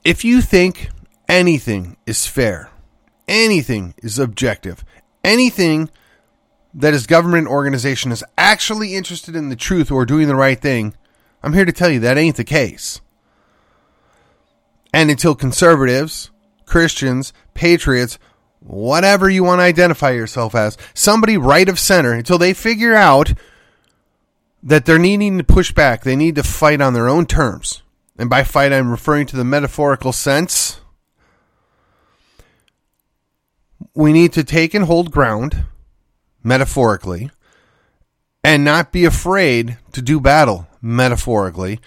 if 0.04 0.24
you 0.24 0.42
think 0.42 0.90
anything 1.28 1.98
is 2.06 2.28
fair, 2.28 2.70
anything 3.28 3.94
is 3.98 4.20
objective, 4.20 4.84
anything 5.24 5.90
that 6.74 6.94
his 6.94 7.08
government 7.08 7.48
organization 7.48 8.12
is 8.12 8.24
actually 8.38 8.96
interested 8.96 9.36
in 9.36 9.50
the 9.50 9.56
truth 9.56 9.92
or 9.92 10.06
doing 10.06 10.28
the 10.28 10.36
right 10.36 10.60
thing, 10.60 10.96
I'm 11.42 11.54
here 11.54 11.66
to 11.66 11.72
tell 11.72 11.90
you 11.90 12.00
that 12.02 12.18
ain't 12.18 12.36
the 12.36 12.44
case. 12.44 13.02
And 14.98 15.12
until 15.12 15.36
conservatives, 15.36 16.32
Christians, 16.66 17.32
patriots, 17.54 18.18
whatever 18.62 19.30
you 19.30 19.44
want 19.44 19.60
to 19.60 19.64
identify 19.64 20.10
yourself 20.10 20.56
as, 20.56 20.76
somebody 20.96 21.38
right 21.38 21.70
of 21.70 21.78
center, 21.78 22.14
until 22.14 22.40
they 22.40 22.52
figure 22.52 22.96
out 22.96 23.36
that 24.64 24.88
they're 24.88 24.98
needing 24.98 25.38
to 25.38 25.44
push 25.44 25.72
back, 25.72 26.02
they 26.02 26.16
need 26.16 26.34
to 26.34 26.42
fight 26.42 26.82
on 26.82 26.96
their 26.96 27.08
own 27.08 27.28
terms. 27.28 27.84
And 28.18 28.28
by 28.28 28.44
fight, 28.44 28.74
I'm 28.74 28.90
referring 28.90 29.28
to 29.28 29.36
the 29.36 29.44
metaphorical 29.44 30.12
sense 30.12 30.82
we 33.94 34.12
need 34.12 34.34
to 34.34 34.44
take 34.44 34.74
and 34.74 34.86
hold 34.86 35.12
ground, 35.12 35.66
metaphorically, 36.44 37.30
and 38.44 38.66
not 38.66 38.92
be 38.92 39.06
afraid 39.06 39.78
to 39.92 40.02
do 40.02 40.20
battle, 40.20 40.68
metaphorically. 40.82 41.82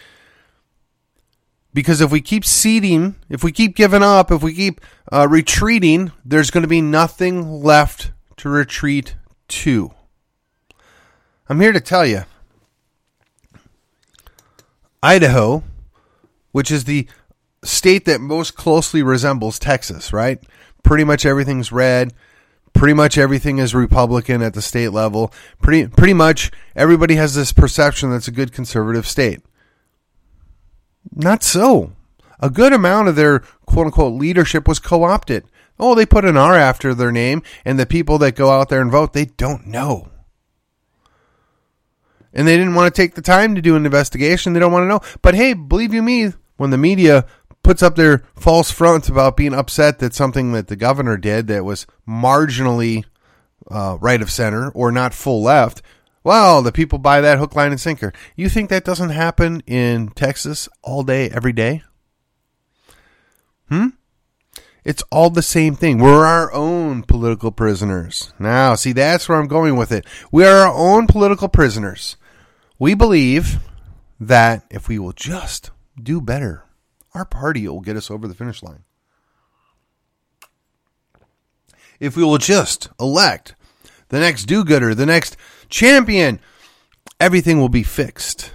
Because 1.73 2.01
if 2.01 2.11
we 2.11 2.21
keep 2.21 2.45
ceding, 2.45 3.15
if 3.29 3.45
we 3.45 3.53
keep 3.53 3.77
giving 3.77 4.03
up, 4.03 4.33
if 4.33 4.43
we 4.43 4.55
keep 4.55 4.81
uh, 5.13 5.29
retreating, 5.29 6.11
there's 6.25 6.51
going 6.51 6.63
to 6.63 6.69
be 6.69 6.81
nothing 6.81 7.63
left 7.63 8.11
to 8.39 8.49
retreat 8.49 9.15
to. 9.49 9.93
I'm 11.49 11.61
here 11.61 11.73
to 11.73 11.81
tell 11.81 12.05
you 12.05 12.25
Idaho, 15.03 15.63
which 16.53 16.71
is 16.71 16.85
the 16.85 17.07
state 17.63 18.05
that 18.07 18.21
most 18.21 18.55
closely 18.57 19.03
resembles 19.03 19.59
Texas, 19.59 20.13
right? 20.13 20.43
pretty 20.83 21.05
much 21.05 21.27
everything's 21.27 21.73
red. 21.73 22.13
Pretty 22.73 22.95
much 22.95 23.19
everything 23.19 23.59
is 23.59 23.75
Republican 23.75 24.43
at 24.43 24.55
the 24.55 24.63
state 24.63 24.91
level. 24.91 25.33
Pretty 25.61 25.89
pretty 25.89 26.15
much 26.15 26.51
everybody 26.77 27.17
has 27.17 27.35
this 27.35 27.53
perception 27.53 28.11
that's 28.11 28.29
a 28.29 28.33
good 28.33 28.53
conservative 28.53 29.07
state. 29.07 29.41
Not 31.15 31.43
so. 31.43 31.93
A 32.39 32.51
good 32.51 32.73
amount 32.73 33.09
of 33.09 33.17
their 33.17 33.41
quote 33.67 33.87
unquote 33.87 34.19
leadership 34.19 34.67
was 34.67 34.79
co 34.79 35.05
opted. 35.05 35.45
Oh, 35.79 35.95
they 35.95 36.07
put 36.07 36.25
an 36.25 36.37
R 36.37 36.55
after 36.55 36.95
their 36.95 37.13
name, 37.13 37.43
and 37.65 37.79
the 37.79 37.87
people 37.87 38.19
that 38.19 38.37
go 38.37 38.51
out 38.51 38.69
there 38.69 38.83
and 38.83 38.91
vote, 38.91 39.13
they 39.13 39.25
don't 39.25 39.67
know. 39.67 40.09
And 42.33 42.47
they 42.47 42.57
didn't 42.57 42.75
want 42.75 42.95
to 42.95 43.03
take 43.03 43.15
the 43.15 43.23
time 43.23 43.55
to 43.55 43.63
do 43.63 43.77
an 43.77 43.85
investigation. 43.85 44.53
They 44.53 44.61
don't 44.61 44.73
want 44.73 44.85
to 44.85 44.89
know. 44.89 45.01
But 45.23 45.35
hey, 45.35 45.55
believe 45.55 45.93
you 45.93 46.03
me, 46.03 46.33
when 46.57 46.71
the 46.71 46.79
media 46.79 47.27
puts 47.63 47.83
up 47.83 47.97
their 47.97 48.23
false 48.37 48.71
fronts 48.71 49.09
about 49.09 49.37
being 49.37 49.55
upset 49.55 49.99
that 49.99 50.15
something 50.15 50.53
that 50.53 50.69
the 50.69 50.77
governor 50.77 51.17
did 51.17 51.47
that 51.49 51.65
was 51.65 51.87
marginally 52.09 53.05
uh, 53.71 53.99
right 54.01 54.23
of 54.23 54.31
center 54.31 54.71
or 54.71 54.91
not 54.93 55.15
full 55.15 55.43
left. 55.43 55.83
Well, 56.23 56.63
the 56.63 56.73
people 56.73 56.99
buy 56.99 57.21
that 57.21 57.39
hook, 57.39 57.57
line, 57.57 57.71
and 57.71 57.81
sinker. 57.81 58.13
You 58.37 58.49
think 58.49 58.69
that 58.71 58.85
doesn't 58.85 59.11
happen 59.11 59.63
in 59.67 60.09
Texas 60.11 60.69
all 60.83 61.03
day, 61.03 61.31
every 61.31 61.53
day? 61.53 61.83
Hmm? 63.69 63.89
It's 64.85 65.03
all 65.11 65.31
the 65.31 65.43
same 65.43 65.75
thing. 65.75 65.99
We're 65.99 66.25
our 66.25 66.53
own 66.53 67.03
political 67.03 67.53
prisoners. 67.53 68.33
Now, 68.39 68.75
see, 68.75 68.93
that's 68.93 69.29
where 69.29 69.39
I'm 69.39 69.49
going 69.49 69.77
with 69.77 69.93
it. 69.93 70.07
We 70.33 70.45
are 70.45 70.67
our 70.67 70.75
own 70.75 71.07
political 71.07 71.49
prisoners. 71.49 72.17
We 72.79 72.95
believe 72.95 73.61
that 74.19 74.65
if 74.71 74.89
we 74.89 74.99
will 74.99 75.13
just 75.13 75.71
do 76.03 76.21
better 76.21 76.65
our 77.15 77.25
party 77.25 77.67
will 77.67 77.81
get 77.81 77.97
us 77.97 78.11
over 78.11 78.29
the 78.29 78.35
finish 78.35 78.63
line. 78.63 78.85
If 81.99 82.17
we 82.17 82.25
will 82.25 82.39
just 82.39 82.89
elect 82.99 83.55
the 84.11 84.21
next 84.21 84.45
do 84.45 84.65
gooder, 84.65 84.95
the 84.95 85.07
next 85.07 85.37
champion, 85.69 86.39
everything 87.19 87.59
will 87.59 87.69
be 87.69 87.83
fixed. 87.83 88.53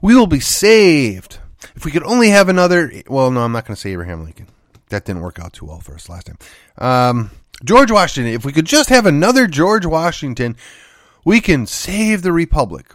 We 0.00 0.14
will 0.14 0.26
be 0.26 0.40
saved. 0.40 1.38
If 1.74 1.84
we 1.84 1.90
could 1.90 2.04
only 2.04 2.28
have 2.28 2.48
another, 2.48 2.92
well, 3.08 3.30
no, 3.30 3.40
I'm 3.40 3.52
not 3.52 3.66
going 3.66 3.74
to 3.74 3.80
say 3.80 3.92
Abraham 3.92 4.24
Lincoln. 4.24 4.46
That 4.90 5.04
didn't 5.04 5.22
work 5.22 5.38
out 5.38 5.54
too 5.54 5.66
well 5.66 5.80
for 5.80 5.94
us 5.94 6.08
last 6.08 6.26
time. 6.26 6.38
Um, 6.78 7.30
George 7.64 7.90
Washington. 7.90 8.32
If 8.32 8.44
we 8.44 8.52
could 8.52 8.66
just 8.66 8.88
have 8.90 9.06
another 9.06 9.46
George 9.46 9.86
Washington, 9.86 10.56
we 11.24 11.40
can 11.40 11.66
save 11.66 12.22
the 12.22 12.32
republic. 12.32 12.92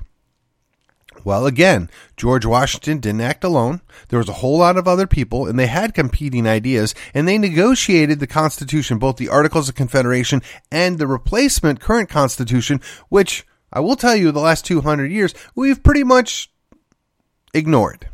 Well, 1.27 1.45
again, 1.45 1.89
George 2.15 2.45
Washington 2.45 3.01
didn't 3.01 3.19
act 3.19 3.43
alone. 3.43 3.81
There 4.07 4.17
was 4.17 4.29
a 4.29 4.39
whole 4.39 4.59
lot 4.59 4.77
of 4.77 4.87
other 4.87 5.05
people, 5.05 5.45
and 5.45 5.59
they 5.59 5.67
had 5.67 5.93
competing 5.93 6.47
ideas, 6.47 6.95
and 7.13 7.27
they 7.27 7.37
negotiated 7.37 8.21
the 8.21 8.27
Constitution, 8.27 8.97
both 8.97 9.17
the 9.17 9.27
Articles 9.27 9.67
of 9.67 9.75
Confederation 9.75 10.41
and 10.71 10.97
the 10.97 11.05
replacement 11.05 11.81
current 11.81 12.07
Constitution, 12.07 12.79
which 13.09 13.45
I 13.73 13.81
will 13.81 13.97
tell 13.97 14.15
you, 14.15 14.31
the 14.31 14.39
last 14.39 14.63
200 14.63 15.11
years, 15.11 15.33
we've 15.53 15.83
pretty 15.83 16.05
much 16.05 16.49
ignored. 17.53 18.07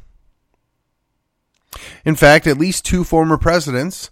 In 2.03 2.15
fact, 2.15 2.47
at 2.47 2.57
least 2.57 2.83
two 2.83 3.03
former 3.03 3.37
presidents, 3.37 4.09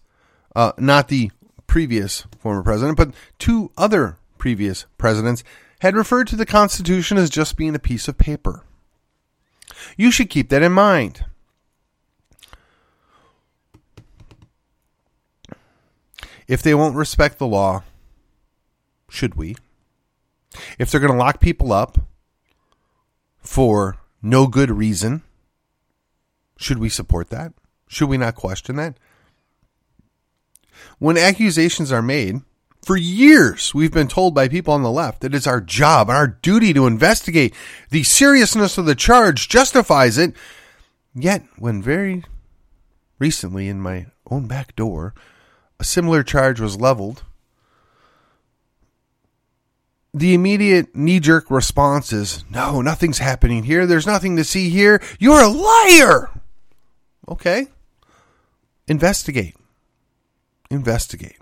uh, 0.55 0.73
not 0.77 1.07
the 1.07 1.31
previous 1.65 2.27
former 2.37 2.61
president, 2.61 2.97
but 2.97 3.15
two 3.39 3.71
other 3.79 4.19
previous 4.37 4.85
presidents, 4.99 5.43
had 5.79 5.95
referred 5.95 6.27
to 6.27 6.35
the 6.35 6.45
Constitution 6.45 7.17
as 7.17 7.31
just 7.31 7.57
being 7.57 7.73
a 7.73 7.79
piece 7.79 8.07
of 8.07 8.19
paper. 8.19 8.63
You 9.97 10.11
should 10.11 10.29
keep 10.29 10.49
that 10.49 10.63
in 10.63 10.71
mind. 10.71 11.25
If 16.47 16.61
they 16.61 16.75
won't 16.75 16.95
respect 16.95 17.37
the 17.37 17.47
law, 17.47 17.83
should 19.09 19.35
we? 19.35 19.55
If 20.77 20.91
they're 20.91 20.99
going 20.99 21.13
to 21.13 21.17
lock 21.17 21.39
people 21.39 21.71
up 21.71 21.97
for 23.39 23.97
no 24.21 24.47
good 24.47 24.69
reason, 24.69 25.23
should 26.57 26.77
we 26.77 26.89
support 26.89 27.29
that? 27.29 27.53
Should 27.87 28.09
we 28.09 28.17
not 28.17 28.35
question 28.35 28.75
that? 28.75 28.97
When 30.99 31.17
accusations 31.17 31.91
are 31.91 32.01
made, 32.01 32.41
for 32.81 32.97
years, 32.97 33.73
we've 33.73 33.91
been 33.91 34.07
told 34.07 34.33
by 34.33 34.47
people 34.47 34.73
on 34.73 34.81
the 34.81 34.91
left 34.91 35.21
that 35.21 35.35
it's 35.35 35.47
our 35.47 35.61
job 35.61 36.09
and 36.09 36.17
our 36.17 36.27
duty 36.27 36.73
to 36.73 36.87
investigate. 36.87 37.53
The 37.91 38.03
seriousness 38.03 38.77
of 38.77 38.85
the 38.85 38.95
charge 38.95 39.47
justifies 39.47 40.17
it. 40.17 40.33
Yet, 41.13 41.43
when 41.57 41.81
very 41.81 42.23
recently 43.19 43.67
in 43.67 43.81
my 43.81 44.07
own 44.29 44.47
back 44.47 44.75
door, 44.75 45.13
a 45.79 45.83
similar 45.83 46.23
charge 46.23 46.59
was 46.59 46.79
leveled, 46.79 47.23
the 50.13 50.33
immediate 50.33 50.95
knee 50.95 51.19
jerk 51.19 51.49
response 51.49 52.11
is 52.11 52.43
no, 52.49 52.81
nothing's 52.81 53.19
happening 53.19 53.63
here. 53.63 53.85
There's 53.85 54.07
nothing 54.07 54.35
to 54.37 54.43
see 54.43 54.69
here. 54.69 55.01
You're 55.19 55.41
a 55.41 55.47
liar. 55.47 56.29
Okay. 57.29 57.67
Investigate. 58.87 59.55
Investigate. 60.69 61.40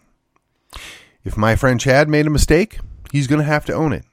If 1.23 1.37
my 1.37 1.55
friend 1.55 1.79
Chad 1.79 2.09
made 2.09 2.27
a 2.27 2.31
mistake, 2.31 2.79
he's 3.11 3.27
going 3.27 3.39
to 3.39 3.45
have 3.45 3.65
to 3.65 3.73
own 3.73 3.93
it. 3.93 4.05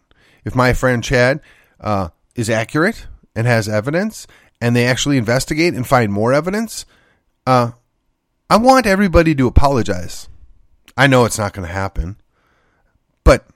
If 0.44 0.54
my 0.54 0.72
friend 0.72 1.02
Chad 1.02 1.40
uh, 1.80 2.08
is 2.34 2.50
accurate 2.50 3.06
and 3.34 3.46
has 3.46 3.68
evidence, 3.68 4.26
and 4.60 4.74
they 4.74 4.86
actually 4.86 5.18
investigate 5.18 5.74
and 5.74 5.86
find 5.86 6.12
more 6.12 6.32
evidence, 6.32 6.86
uh, 7.46 7.72
I 8.48 8.56
want 8.56 8.86
everybody 8.86 9.34
to 9.34 9.46
apologize. 9.46 10.28
I 10.96 11.06
know 11.06 11.24
it's 11.24 11.38
not 11.38 11.52
going 11.52 11.66
to 11.66 11.74
happen, 11.74 12.16
but 13.24 13.46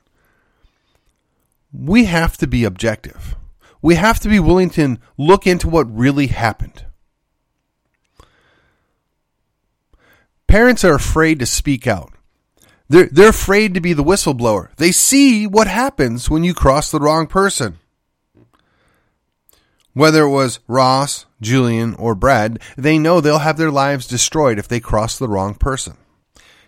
we 1.73 2.05
have 2.05 2.37
to 2.39 2.47
be 2.47 2.65
objective. 2.65 3.37
We 3.83 3.95
have 3.95 4.21
to 4.21 4.29
be 4.29 4.41
willing 4.41 4.71
to 4.71 4.99
look 5.17 5.47
into 5.47 5.69
what 5.69 5.97
really 5.97 6.27
happened. 6.27 6.85
Parents 10.47 10.85
are 10.85 10.95
afraid 10.95 11.39
to 11.39 11.47
speak 11.47 11.87
out. 11.87 12.13
They're, 12.90 13.09
they're 13.11 13.29
afraid 13.29 13.74
to 13.74 13.81
be 13.81 13.92
the 13.92 14.03
whistleblower. 14.03 14.74
They 14.74 14.90
see 14.90 15.46
what 15.46 15.68
happens 15.68 16.29
when 16.29 16.42
you 16.42 16.53
cross 16.53 16.90
the 16.90 16.98
wrong 16.98 17.29
person. 17.29 17.79
Whether 19.92 20.24
it 20.24 20.31
was 20.31 20.59
Ross, 20.66 21.26
Julian, 21.40 21.94
or 21.94 22.16
Brad, 22.16 22.59
they 22.76 22.98
know 22.98 23.20
they'll 23.20 23.38
have 23.38 23.59
their 23.59 23.70
lives 23.70 24.09
destroyed 24.09 24.59
if 24.59 24.66
they 24.66 24.81
cross 24.81 25.16
the 25.16 25.29
wrong 25.29 25.55
person. 25.55 25.96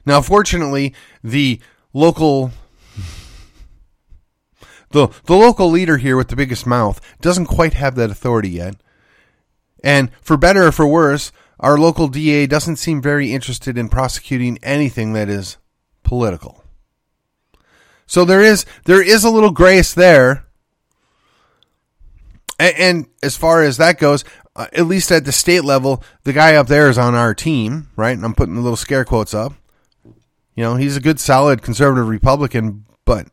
Now, 0.07 0.23
fortunately, 0.23 0.95
the 1.25 1.61
local 1.93 2.53
the 4.91 5.09
the 5.25 5.35
local 5.35 5.71
leader 5.71 5.97
here 5.97 6.17
with 6.17 6.29
the 6.29 6.37
biggest 6.37 6.67
mouth 6.69 7.01
doesn't 7.21 7.47
quite 7.47 7.75
have 7.75 7.97
that 7.97 8.11
authority 8.11 8.51
yet. 8.51 8.77
And 9.83 10.11
for 10.21 10.37
better 10.37 10.69
or 10.69 10.73
for 10.73 10.87
worse, 10.87 11.33
our 11.59 11.77
local 11.79 12.07
DA 12.07 12.47
doesn't 12.47 12.77
seem 12.77 13.03
very 13.03 13.33
interested 13.33 13.77
in 13.77 13.89
prosecuting 13.89 14.59
anything 14.63 15.15
that 15.15 15.29
is 15.29 15.57
political. 16.03 16.63
So 18.07 18.25
there 18.25 18.43
is 18.43 18.67
there 18.85 19.03
is 19.03 19.25
a 19.25 19.31
little 19.31 19.51
grace 19.51 19.95
there. 19.95 20.45
And, 22.59 22.75
and 22.79 23.07
as 23.23 23.37
far 23.37 23.63
as 23.63 23.79
that 23.79 23.99
goes, 23.99 24.25
uh, 24.55 24.67
at 24.73 24.87
least 24.87 25.11
at 25.11 25.25
the 25.25 25.33
state 25.33 25.65
level, 25.65 26.05
the 26.25 26.33
guy 26.33 26.55
up 26.55 26.67
there 26.67 26.91
is 26.91 26.99
on 26.99 27.15
our 27.15 27.35
team, 27.35 27.89
right? 27.97 28.17
And 28.17 28.25
I'm 28.25 28.35
putting 28.35 28.55
the 28.55 28.61
little 28.61 28.77
scare 28.77 29.05
quotes 29.05 29.33
up. 29.33 29.55
You 30.55 30.63
know, 30.63 30.77
he's 30.77 30.97
a 30.97 31.01
good, 31.01 31.19
solid 31.19 31.63
conservative 31.63 32.09
Republican, 32.09 32.85
but 33.07 33.29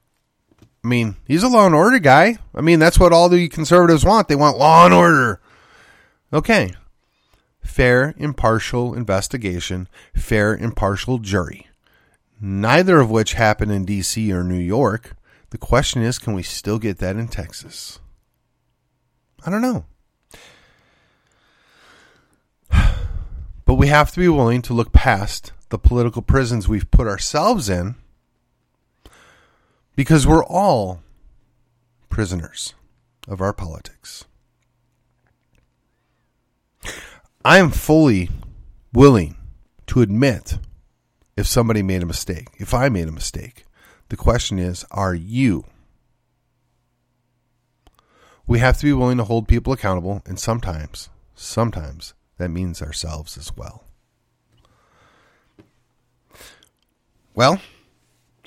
I 0.83 0.87
mean, 0.87 1.17
he's 1.25 1.43
a 1.43 1.49
law 1.49 1.65
and 1.65 1.75
order 1.75 1.99
guy. 1.99 2.37
I 2.55 2.61
mean, 2.61 2.79
that's 2.79 2.97
what 2.97 3.11
all 3.11 3.27
the 3.27 3.49
conservatives 3.49 4.05
want. 4.05 4.29
They 4.29 4.35
want 4.35 4.57
law 4.57 4.85
and 4.85 4.93
order. 4.93 5.41
Okay, 6.31 6.71
fair, 7.61 8.13
impartial 8.17 8.93
investigation, 8.93 9.89
fair, 10.15 10.55
impartial 10.55 11.17
jury. 11.17 11.68
Neither 12.41 12.99
of 12.99 13.09
which 13.09 13.33
happened 13.33 13.71
in 13.71 13.85
D.C. 13.85 14.31
or 14.31 14.43
New 14.43 14.59
York. 14.59 15.15
The 15.49 15.57
question 15.57 16.01
is, 16.01 16.19
can 16.19 16.33
we 16.33 16.43
still 16.43 16.79
get 16.79 16.99
that 16.99 17.15
in 17.15 17.27
Texas? 17.27 17.99
I 19.45 19.49
don't 19.51 19.61
know. 19.61 19.85
But 23.65 23.75
we 23.75 23.87
have 23.87 24.09
to 24.13 24.19
be 24.19 24.27
willing 24.27 24.63
to 24.63 24.73
look 24.73 24.91
past 24.91 25.51
the 25.69 25.77
political 25.77 26.23
prisons 26.23 26.67
we've 26.67 26.89
put 26.89 27.05
ourselves 27.05 27.69
in 27.69 27.93
because 29.95 30.25
we're 30.25 30.43
all 30.43 31.03
prisoners 32.09 32.73
of 33.27 33.41
our 33.41 33.53
politics. 33.53 34.25
I 37.45 37.59
am 37.59 37.69
fully 37.69 38.29
willing 38.91 39.37
to 39.85 40.01
admit 40.01 40.57
if 41.39 41.47
somebody 41.47 41.81
made 41.81 42.03
a 42.03 42.05
mistake, 42.05 42.49
if 42.57 42.73
I 42.73 42.89
made 42.89 43.07
a 43.07 43.13
mistake. 43.13 43.65
The 44.09 44.17
question 44.17 44.59
is, 44.59 44.85
are 44.91 45.15
you? 45.15 45.63
We 48.45 48.59
have 48.59 48.77
to 48.79 48.85
be 48.85 48.91
willing 48.91 49.19
to 49.19 49.23
hold 49.23 49.47
people 49.47 49.71
accountable, 49.71 50.21
and 50.25 50.37
sometimes, 50.37 51.09
sometimes 51.35 52.13
that 52.37 52.49
means 52.49 52.81
ourselves 52.81 53.37
as 53.37 53.55
well. 53.55 53.85
Well, 57.35 57.61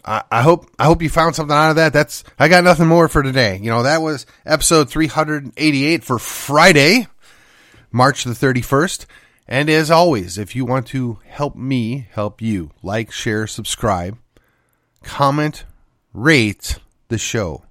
I, 0.04 0.42
hope 0.42 0.68
I 0.78 0.84
hope 0.84 1.00
you 1.00 1.08
found 1.08 1.34
something 1.34 1.56
out 1.56 1.70
of 1.70 1.76
that. 1.76 1.92
That's 1.94 2.24
I 2.38 2.48
got 2.48 2.64
nothing 2.64 2.88
more 2.88 3.08
for 3.08 3.22
today. 3.22 3.58
You 3.62 3.70
know, 3.70 3.84
that 3.84 4.02
was 4.02 4.26
episode 4.44 4.90
388 4.90 6.04
for 6.04 6.18
Friday. 6.18 7.06
March 7.90 8.24
the 8.24 8.32
31st. 8.32 9.06
And 9.52 9.68
as 9.68 9.90
always, 9.90 10.38
if 10.38 10.56
you 10.56 10.64
want 10.64 10.86
to 10.86 11.18
help 11.26 11.56
me 11.56 12.08
help 12.12 12.40
you, 12.40 12.70
like, 12.82 13.12
share, 13.12 13.46
subscribe, 13.46 14.16
comment, 15.02 15.66
rate 16.14 16.78
the 17.08 17.18
show. 17.18 17.66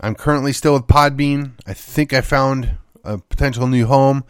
I'm 0.00 0.16
currently 0.16 0.52
still 0.52 0.72
with 0.72 0.88
Podbean. 0.88 1.52
I 1.68 1.72
think 1.72 2.12
I 2.12 2.20
found 2.20 2.78
a 3.04 3.18
potential 3.18 3.68
new 3.68 3.86
home. 3.86 4.24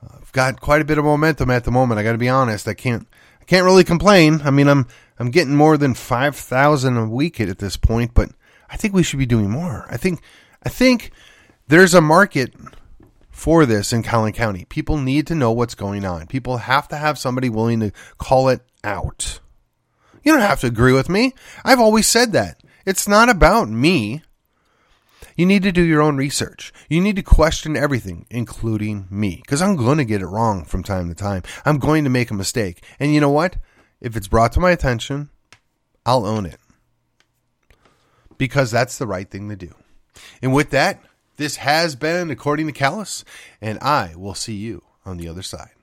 I've 0.00 0.30
got 0.30 0.60
quite 0.60 0.80
a 0.80 0.84
bit 0.84 0.96
of 0.96 1.04
momentum 1.04 1.50
at 1.50 1.64
the 1.64 1.72
moment. 1.72 1.98
I 1.98 2.04
got 2.04 2.12
to 2.12 2.18
be 2.18 2.28
honest. 2.28 2.68
I 2.68 2.74
can't 2.74 3.08
I 3.40 3.44
can't 3.44 3.64
really 3.64 3.82
complain. 3.82 4.40
I 4.44 4.52
mean, 4.52 4.68
I'm 4.68 4.86
I'm 5.18 5.32
getting 5.32 5.56
more 5.56 5.76
than 5.76 5.94
5,000 5.94 6.96
a 6.96 7.08
week 7.08 7.40
at 7.40 7.58
this 7.58 7.76
point, 7.76 8.14
but 8.14 8.30
I 8.70 8.76
think 8.76 8.94
we 8.94 9.02
should 9.02 9.18
be 9.18 9.26
doing 9.26 9.50
more. 9.50 9.86
I 9.90 9.96
think 9.96 10.20
I 10.62 10.68
think 10.68 11.10
there's 11.66 11.94
a 11.94 12.00
market 12.00 12.54
for 13.38 13.64
this 13.64 13.92
in 13.92 14.02
Collin 14.02 14.32
County. 14.32 14.64
People 14.68 14.98
need 14.98 15.28
to 15.28 15.34
know 15.34 15.52
what's 15.52 15.76
going 15.76 16.04
on. 16.04 16.26
People 16.26 16.56
have 16.56 16.88
to 16.88 16.96
have 16.96 17.18
somebody 17.18 17.48
willing 17.48 17.78
to 17.78 17.92
call 18.18 18.48
it 18.48 18.62
out. 18.82 19.38
You 20.24 20.32
don't 20.32 20.40
have 20.40 20.60
to 20.60 20.66
agree 20.66 20.92
with 20.92 21.08
me. 21.08 21.34
I've 21.64 21.78
always 21.78 22.08
said 22.08 22.32
that. 22.32 22.60
It's 22.84 23.06
not 23.06 23.28
about 23.28 23.68
me. 23.68 24.22
You 25.36 25.46
need 25.46 25.62
to 25.62 25.70
do 25.70 25.82
your 25.82 26.02
own 26.02 26.16
research. 26.16 26.72
You 26.88 27.00
need 27.00 27.14
to 27.14 27.22
question 27.22 27.76
everything, 27.76 28.26
including 28.28 29.06
me, 29.08 29.36
because 29.36 29.62
I'm 29.62 29.76
going 29.76 29.98
to 29.98 30.04
get 30.04 30.20
it 30.20 30.26
wrong 30.26 30.64
from 30.64 30.82
time 30.82 31.08
to 31.08 31.14
time. 31.14 31.44
I'm 31.64 31.78
going 31.78 32.02
to 32.02 32.10
make 32.10 32.32
a 32.32 32.34
mistake. 32.34 32.84
And 32.98 33.14
you 33.14 33.20
know 33.20 33.30
what? 33.30 33.56
If 34.00 34.16
it's 34.16 34.26
brought 34.26 34.50
to 34.54 34.60
my 34.60 34.72
attention, 34.72 35.30
I'll 36.04 36.26
own 36.26 36.44
it. 36.44 36.58
Because 38.36 38.72
that's 38.72 38.98
the 38.98 39.06
right 39.06 39.30
thing 39.30 39.48
to 39.48 39.56
do. 39.56 39.74
And 40.42 40.52
with 40.52 40.70
that, 40.70 41.00
this 41.38 41.56
has 41.56 41.96
been 41.96 42.30
According 42.30 42.66
to 42.66 42.72
Callus, 42.72 43.24
and 43.60 43.78
I 43.80 44.14
will 44.14 44.34
see 44.34 44.54
you 44.54 44.82
on 45.06 45.16
the 45.16 45.28
other 45.28 45.42
side. 45.42 45.77